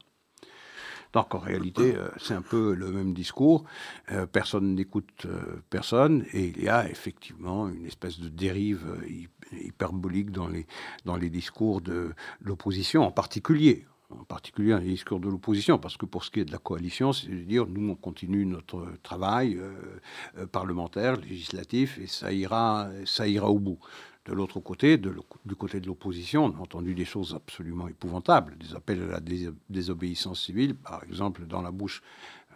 [1.14, 3.64] Donc en réalité, euh, c'est un peu le même discours.
[4.11, 5.26] Euh, personne n'écoute
[5.70, 8.84] personne et il y a effectivement une espèce de dérive
[9.62, 10.66] hyperbolique dans les,
[11.05, 16.07] dans les discours de l'opposition, en particulier en particulier les discours de l'opposition, parce que
[16.07, 19.57] pour ce qui est de la coalition, c'est de dire nous on continue notre travail
[19.57, 19.72] euh,
[20.38, 23.78] euh, parlementaire, législatif, et ça ira, ça ira au bout.
[24.26, 28.74] De l'autre côté, du côté de l'opposition, on a entendu des choses absolument épouvantables, des
[28.74, 29.20] appels à la
[29.68, 32.02] désobéissance civile, par exemple dans la bouche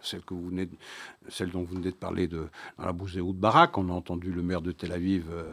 [0.01, 2.47] celle, dont vous venez de parler de,
[2.77, 3.77] dans la bouche de Barak.
[3.77, 5.51] On a entendu le maire de Tel Aviv euh,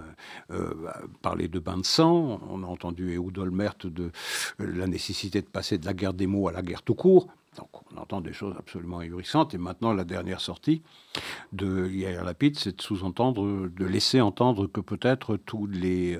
[0.50, 0.72] euh,
[1.22, 2.40] parler de bain de sang.
[2.50, 4.10] On a entendu Ehud Olmert de
[4.60, 7.28] euh, la nécessité de passer de la guerre des mots à la guerre tout court.
[7.56, 9.54] Donc on entend des choses absolument ahurissantes.
[9.54, 10.82] Et maintenant, la dernière sortie
[11.52, 16.18] de Yair Lapid, c'est de sous-entendre, de laisser entendre que peut-être tous les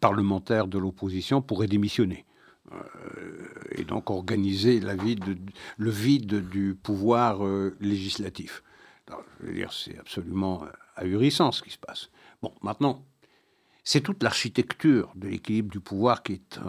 [0.00, 2.24] parlementaires de l'opposition pourraient démissionner.
[2.72, 8.62] Euh, et donc organiser le vide du pouvoir euh, législatif.
[9.40, 12.10] je veux dire, c'est absolument euh, ahurissant ce qui se passe.
[12.42, 13.04] Bon, maintenant,
[13.82, 16.60] c'est toute l'architecture de l'équilibre du pouvoir qui est,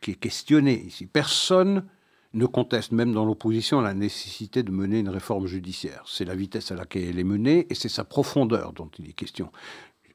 [0.00, 1.06] qui est questionnée ici.
[1.06, 1.86] Personne
[2.34, 6.04] ne conteste, même dans l'opposition, la nécessité de mener une réforme judiciaire.
[6.06, 9.14] C'est la vitesse à laquelle elle est menée et c'est sa profondeur dont il est
[9.14, 9.50] question.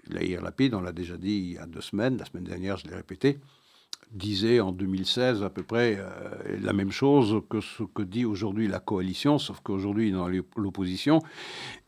[0.10, 2.88] Laïr Lapide, on l'a déjà dit il y a deux semaines, la semaine dernière je
[2.88, 3.40] l'ai répété,
[4.14, 8.68] disait en 2016 à peu près euh, la même chose que ce que dit aujourd'hui
[8.68, 11.20] la coalition, sauf qu'aujourd'hui dans l'opposition,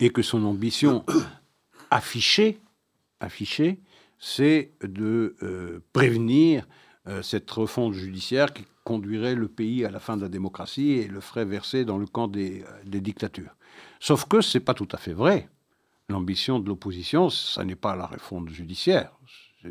[0.00, 1.04] et que son ambition
[1.90, 2.58] affichée,
[3.20, 3.80] affichée
[4.18, 6.66] c'est de euh, prévenir
[7.06, 11.06] euh, cette refonte judiciaire qui conduirait le pays à la fin de la démocratie et
[11.06, 13.54] le ferait verser dans le camp des, dictatures.
[14.00, 15.48] Sauf que ce n'est pas tout à fait vrai.
[16.08, 19.12] L'ambition de l'opposition, ce n'est pas la réforme judiciaire,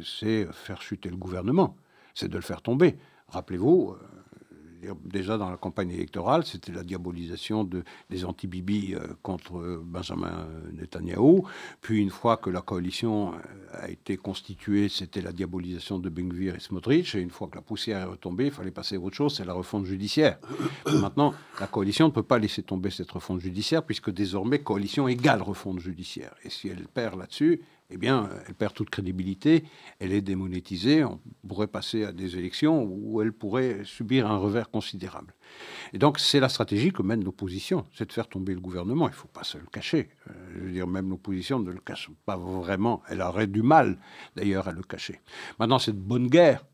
[0.03, 1.77] c'est faire chuter le gouvernement
[2.15, 2.95] c'est de le faire tomber.
[3.27, 9.81] Rappelez-vous, euh, déjà dans la campagne électorale, c'était la diabolisation de, des anti-Bibi euh, contre
[9.83, 11.45] Benjamin Netanyahou.
[11.81, 13.37] Puis une fois que la coalition euh,
[13.73, 17.15] a été constituée, c'était la diabolisation de Bengvir et Smotrich.
[17.15, 19.45] Et une fois que la poussière est retombée, il fallait passer à autre chose, c'est
[19.45, 20.39] la refonte judiciaire.
[21.01, 25.41] Maintenant, la coalition ne peut pas laisser tomber cette refonte judiciaire, puisque désormais, coalition égale
[25.41, 26.33] refonte judiciaire.
[26.43, 29.63] Et si elle perd là-dessus, eh bien, elle perd toute crédibilité,
[29.99, 34.71] elle est démonétisée, on pourrait passer à des élections où elle pourrait subir un revers
[34.71, 35.33] considérable.
[35.93, 39.07] Et donc, c'est la stratégie que mène l'opposition, c'est de faire tomber le gouvernement.
[39.07, 40.09] Il ne faut pas se le cacher.
[40.29, 43.03] Euh, je veux dire, même l'opposition ne le cache pas vraiment.
[43.07, 43.99] Elle aurait du mal,
[44.35, 45.21] d'ailleurs, à le cacher.
[45.59, 46.65] Maintenant, cette bonne guerre,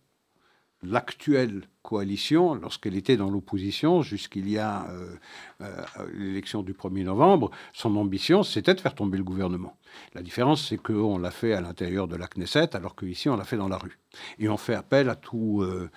[0.84, 5.16] l'actuelle coalition, lorsqu'elle était dans l'opposition, jusqu'il y a euh,
[5.62, 9.76] euh, l'élection du 1er novembre, son ambition, c'était de faire tomber le gouvernement.
[10.14, 13.44] La différence, c'est qu'on l'a fait à l'intérieur de la Knesset, alors qu'ici, on l'a
[13.44, 13.98] fait dans la rue.
[14.40, 15.90] Et on fait appel à tout, euh,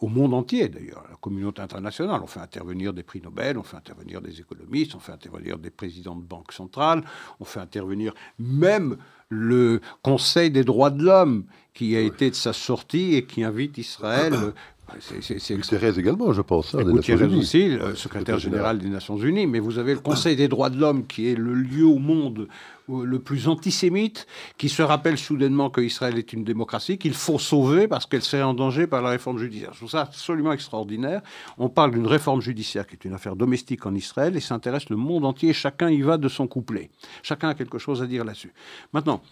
[0.00, 2.20] au monde entier, d'ailleurs, à la communauté internationale.
[2.22, 5.70] On fait intervenir des prix Nobel, on fait intervenir des économistes, on fait intervenir des
[5.70, 7.02] présidents de banques centrales,
[7.40, 8.96] on fait intervenir même
[9.28, 13.76] le Conseil des droits de l'homme, qui a été de sa sortie et qui invite
[13.78, 14.34] Israël
[15.00, 16.74] c'est Thérèse également, je pense.
[16.74, 19.46] Hein, Gutiérrez aussi, le secrétaire général des Nations Unies.
[19.46, 22.48] Mais vous avez le Conseil des droits de l'homme, qui est le lieu au monde
[22.88, 24.26] le plus antisémite,
[24.58, 28.54] qui se rappelle soudainement qu'Israël est une démocratie, qu'il faut sauver parce qu'elle serait en
[28.54, 29.72] danger par la réforme judiciaire.
[29.72, 31.22] Je trouve ça absolument extraordinaire.
[31.58, 34.88] On parle d'une réforme judiciaire qui est une affaire domestique en Israël et ça intéresse
[34.88, 35.52] le monde entier.
[35.52, 36.90] Chacun y va de son couplet.
[37.22, 38.52] Chacun a quelque chose à dire là-dessus.
[38.92, 39.22] Maintenant,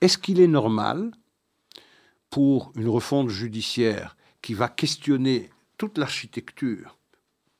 [0.00, 1.10] est-ce qu'il est normal
[2.30, 6.98] pour une refonte judiciaire qui va questionner toute l'architecture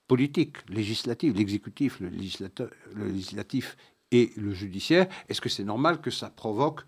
[0.08, 3.76] politiques, législatives, l'exécutif, le, le législatif
[4.12, 6.82] et le judiciaire, est-ce que c'est normal que ça provoque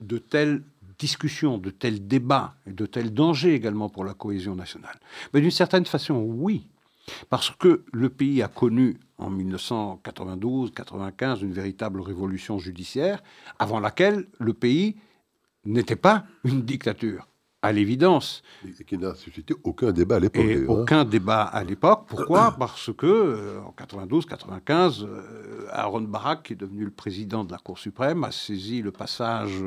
[0.00, 0.62] de telles
[0.98, 4.98] discussions, de tels débats et de tels dangers également pour la cohésion nationale?
[5.32, 6.66] Mais d'une certaine façon, oui.
[7.28, 13.22] Parce que le pays a connu en 1992-95 une véritable révolution judiciaire,
[13.58, 14.96] avant laquelle le pays
[15.64, 17.26] n'était pas une dictature
[17.62, 18.42] à l'évidence.
[18.64, 20.44] Et qui n'a suscité aucun débat à l'époque.
[20.44, 22.04] Et aucun débat à l'époque.
[22.08, 22.56] Pourquoi?
[22.58, 27.58] Parce que euh, en 92-95, euh, Aaron Barak, qui est devenu le président de la
[27.58, 29.62] Cour suprême, a saisi le passage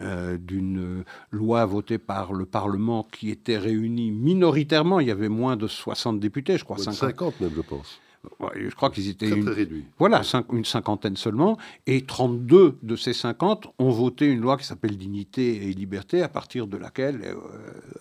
[0.00, 5.00] euh, d'une loi votée par le Parlement qui était réunie minoritairement.
[5.00, 6.78] Il y avait moins de 60 députés, je crois.
[6.78, 8.00] 50 même, je pense
[8.54, 11.56] je crois qu'ils étaient une, voilà, une cinquantaine seulement,
[11.86, 16.28] et 32 de ces 50 ont voté une loi qui s'appelle Dignité et Liberté, à
[16.28, 17.34] partir de laquelle euh,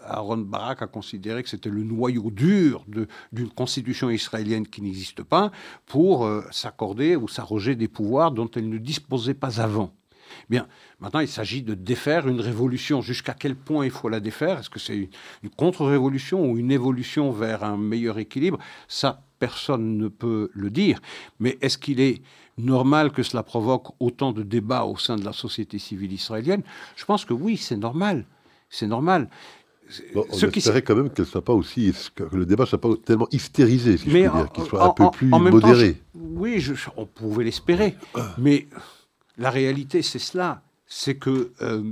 [0.03, 2.85] Aaron Barak a considéré que c'était le noyau dur
[3.31, 5.51] d'une constitution israélienne qui n'existe pas,
[5.85, 9.93] pour euh, s'accorder ou s'arroger des pouvoirs dont elle ne disposait pas avant.
[10.49, 10.67] Bien,
[10.99, 13.01] maintenant il s'agit de défaire une révolution.
[13.01, 14.59] Jusqu'à quel point il faut la défaire?
[14.59, 15.09] Est-ce que c'est
[15.43, 18.59] une contre-révolution ou une évolution vers un meilleur équilibre?
[18.87, 20.99] Ça, personne ne peut le dire.
[21.39, 22.21] Mais est-ce qu'il est
[22.57, 26.61] normal que cela provoque autant de débats au sein de la société civile israélienne?
[26.95, 28.25] Je pense que oui, c'est normal.
[28.69, 29.29] C'est normal.
[30.13, 33.27] on espérait quand même que, soit pas aussi, que le débat ne soit pas tellement
[33.31, 36.01] hystérisé, si je puis dire, qu'il soit un peu plus modéré.
[36.13, 36.63] oui,
[36.97, 37.95] on pouvait l'espérer.
[38.37, 38.67] mais
[39.39, 40.61] la réalité, c'est cela.
[40.85, 41.83] C'est que euh,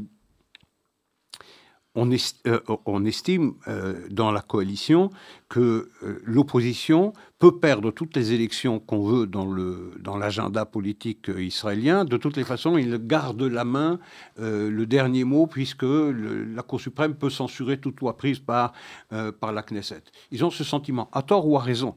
[1.96, 5.10] euh, on, estime euh, dans la coalition
[5.50, 5.90] que
[6.24, 12.04] l'opposition peut perdre toutes les élections qu'on veut dans, l'agenda politique israélien.
[12.04, 14.00] De toutes les façons, il garde la main
[14.38, 18.74] le dernier mot puisque la Cour suprême peut censurer toute loi prise par,
[19.40, 20.04] par la Knesset.
[20.32, 21.96] Ils ont ce sentiment, à tort ou à raison.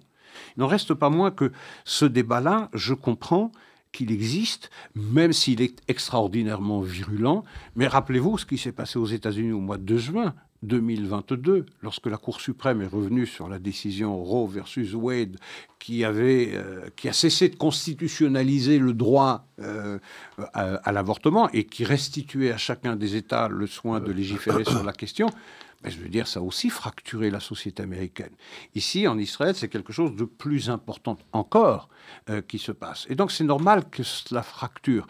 [0.57, 1.53] Il n'en reste pas moins que
[1.85, 3.51] ce débat-là, je comprends,
[3.93, 7.45] qu'il existe, même s'il est extraordinairement virulent.
[7.77, 12.19] Mais rappelez-vous ce qui s'est passé aux États-Unis au mois de juin 2022, lorsque la
[12.19, 15.37] Cour suprême est revenue sur la décision Roe versus Wade,
[15.79, 19.99] qui, avait, euh, qui a cessé de constitutionnaliser le droit euh,
[20.53, 24.93] à l'avortement et qui restituait à chacun des États le soin de légiférer sur la
[24.93, 25.31] question.
[25.83, 28.33] Mais je veux dire, ça a aussi fracturé la société américaine.
[28.75, 31.89] Ici, en Israël, c'est quelque chose de plus important encore
[32.29, 33.07] euh, qui se passe.
[33.09, 35.07] Et donc, c'est normal que cela fracture.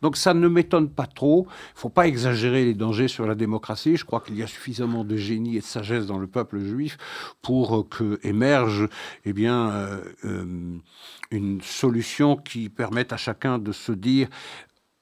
[0.00, 1.46] Donc, ça ne m'étonne pas trop.
[1.46, 3.96] Il ne faut pas exagérer les dangers sur la démocratie.
[3.96, 6.96] Je crois qu'il y a suffisamment de génie et de sagesse dans le peuple juif
[7.42, 8.88] pour que émerge
[9.26, 10.78] eh bien, euh,
[11.30, 14.28] une solution qui permette à chacun de se dire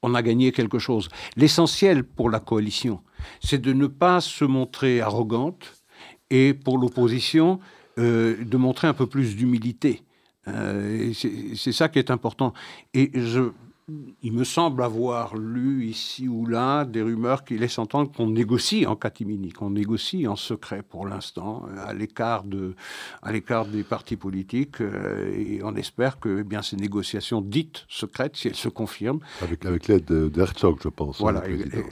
[0.03, 1.09] on a gagné quelque chose.
[1.37, 3.01] L'essentiel pour la coalition,
[3.41, 5.83] c'est de ne pas se montrer arrogante
[6.31, 7.61] et pour l'opposition,
[7.99, 10.03] euh, de montrer un peu plus d'humilité.
[10.49, 12.53] Euh, c'est ça qui est important.
[12.95, 13.51] Et je,
[14.23, 18.87] il me semble avoir lu ici ou là des rumeurs qui laissent entendre qu'on négocie
[18.87, 22.75] en catimini, qu'on négocie en secret pour l'instant, euh, à l'écart de,
[23.23, 27.85] à l'écart des partis politiques, euh, et on espère que eh bien ces négociations dites
[27.89, 31.17] secrètes, si elles se confirment, avec, avec l'aide d'Herzog, je pense.
[31.17, 31.43] Hein, voilà,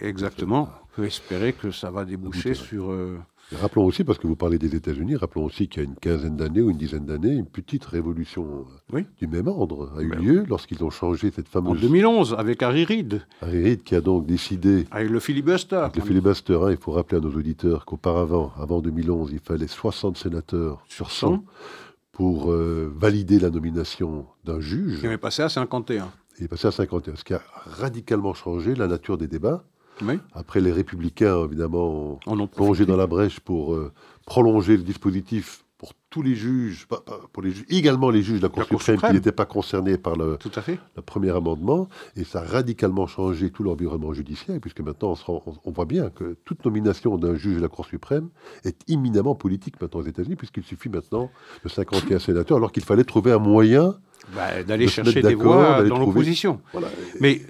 [0.00, 0.68] exactement.
[0.92, 2.92] On peut espérer que ça va déboucher sur.
[2.92, 3.18] Euh,
[3.52, 6.36] Rappelons aussi, parce que vous parlez des États-Unis, rappelons aussi qu'il y a une quinzaine
[6.36, 8.66] d'années ou une dizaine d'années, une petite révolution
[9.18, 11.72] du même ordre a eu ben lieu lorsqu'ils ont changé cette fameuse.
[11.72, 13.22] En 2011, avec Harry Reid.
[13.40, 14.86] Harry Reid qui a donc décidé.
[14.90, 15.76] Avec le filibuster.
[15.76, 19.66] Avec le filibuster, hein, il faut rappeler à nos auditeurs qu'auparavant, avant 2011, il fallait
[19.66, 21.44] 60 sénateurs sur 100
[22.12, 25.00] pour euh, valider la nomination d'un juge.
[25.02, 26.10] Il est passé à 51.
[26.38, 29.64] Il est passé à 51, ce qui a radicalement changé la nature des débats
[30.34, 33.92] après, les républicains, évidemment, ont plongé dans la brèche pour euh,
[34.26, 36.86] prolonger le dispositif pour tous les juges,
[37.32, 40.36] pour les également les juges de la Cour, suprême, qui n'étaient pas concernés par le,
[41.06, 41.88] premier amendement.
[42.16, 46.66] Et ça a radicalement changé tout l'environnement judiciaire, puisque maintenant on, voit bien que toute
[46.66, 48.28] nomination d'un juge de la Cour suprême
[48.64, 51.30] est imminemment politique maintenant aux États-Unis, puisqu'il suffit maintenant
[51.64, 53.94] de 51 sénateurs, alors qu'il fallait trouver un moyen
[54.34, 56.60] bah, d'aller chercher des voix dans l'opposition.
[57.20, 57.40] Mais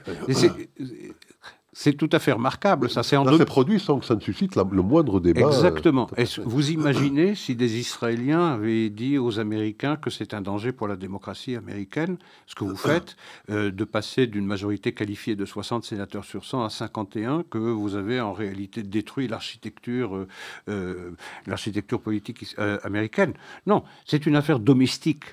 [1.82, 2.90] c'est tout à fait remarquable.
[2.90, 5.46] Ça s'est en produit sans que ça ne suscite le moindre débat.
[5.46, 6.10] Exactement.
[6.18, 10.88] Euh, vous imaginez si des Israéliens avaient dit aux Américains que c'est un danger pour
[10.88, 13.16] la démocratie américaine, ce que vous faites,
[13.48, 17.94] euh, de passer d'une majorité qualifiée de 60 sénateurs sur 100 à 51, que vous
[17.94, 20.26] avez en réalité détruit l'architecture,
[20.68, 21.12] euh,
[21.46, 22.44] l'architecture politique
[22.84, 23.32] américaine?
[23.66, 25.24] Non, c'est une affaire domestique.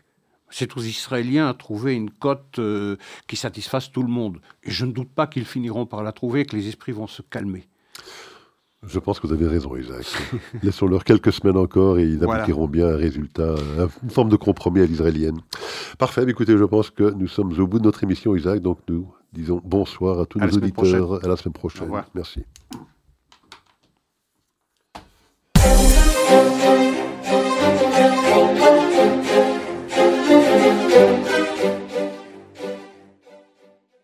[0.49, 2.95] C'est aux Israéliens à trouver une cote euh,
[3.27, 4.39] qui satisfasse tout le monde.
[4.63, 7.07] Et je ne doute pas qu'ils finiront par la trouver et que les esprits vont
[7.07, 7.67] se calmer.
[8.83, 10.05] Je pense que vous avez raison, Isaac.
[10.63, 14.35] Laissons-leur quelques semaines encore et ils aboutiront bien à un résultat, à une forme de
[14.35, 15.39] compromis à l'israélienne.
[15.97, 16.23] Parfait.
[16.27, 18.61] Écoutez, je pense que nous sommes au bout de notre émission, Isaac.
[18.61, 21.25] Donc nous disons bonsoir à tous nos auditeurs.
[21.25, 21.89] À la semaine prochaine.
[22.13, 22.45] Merci.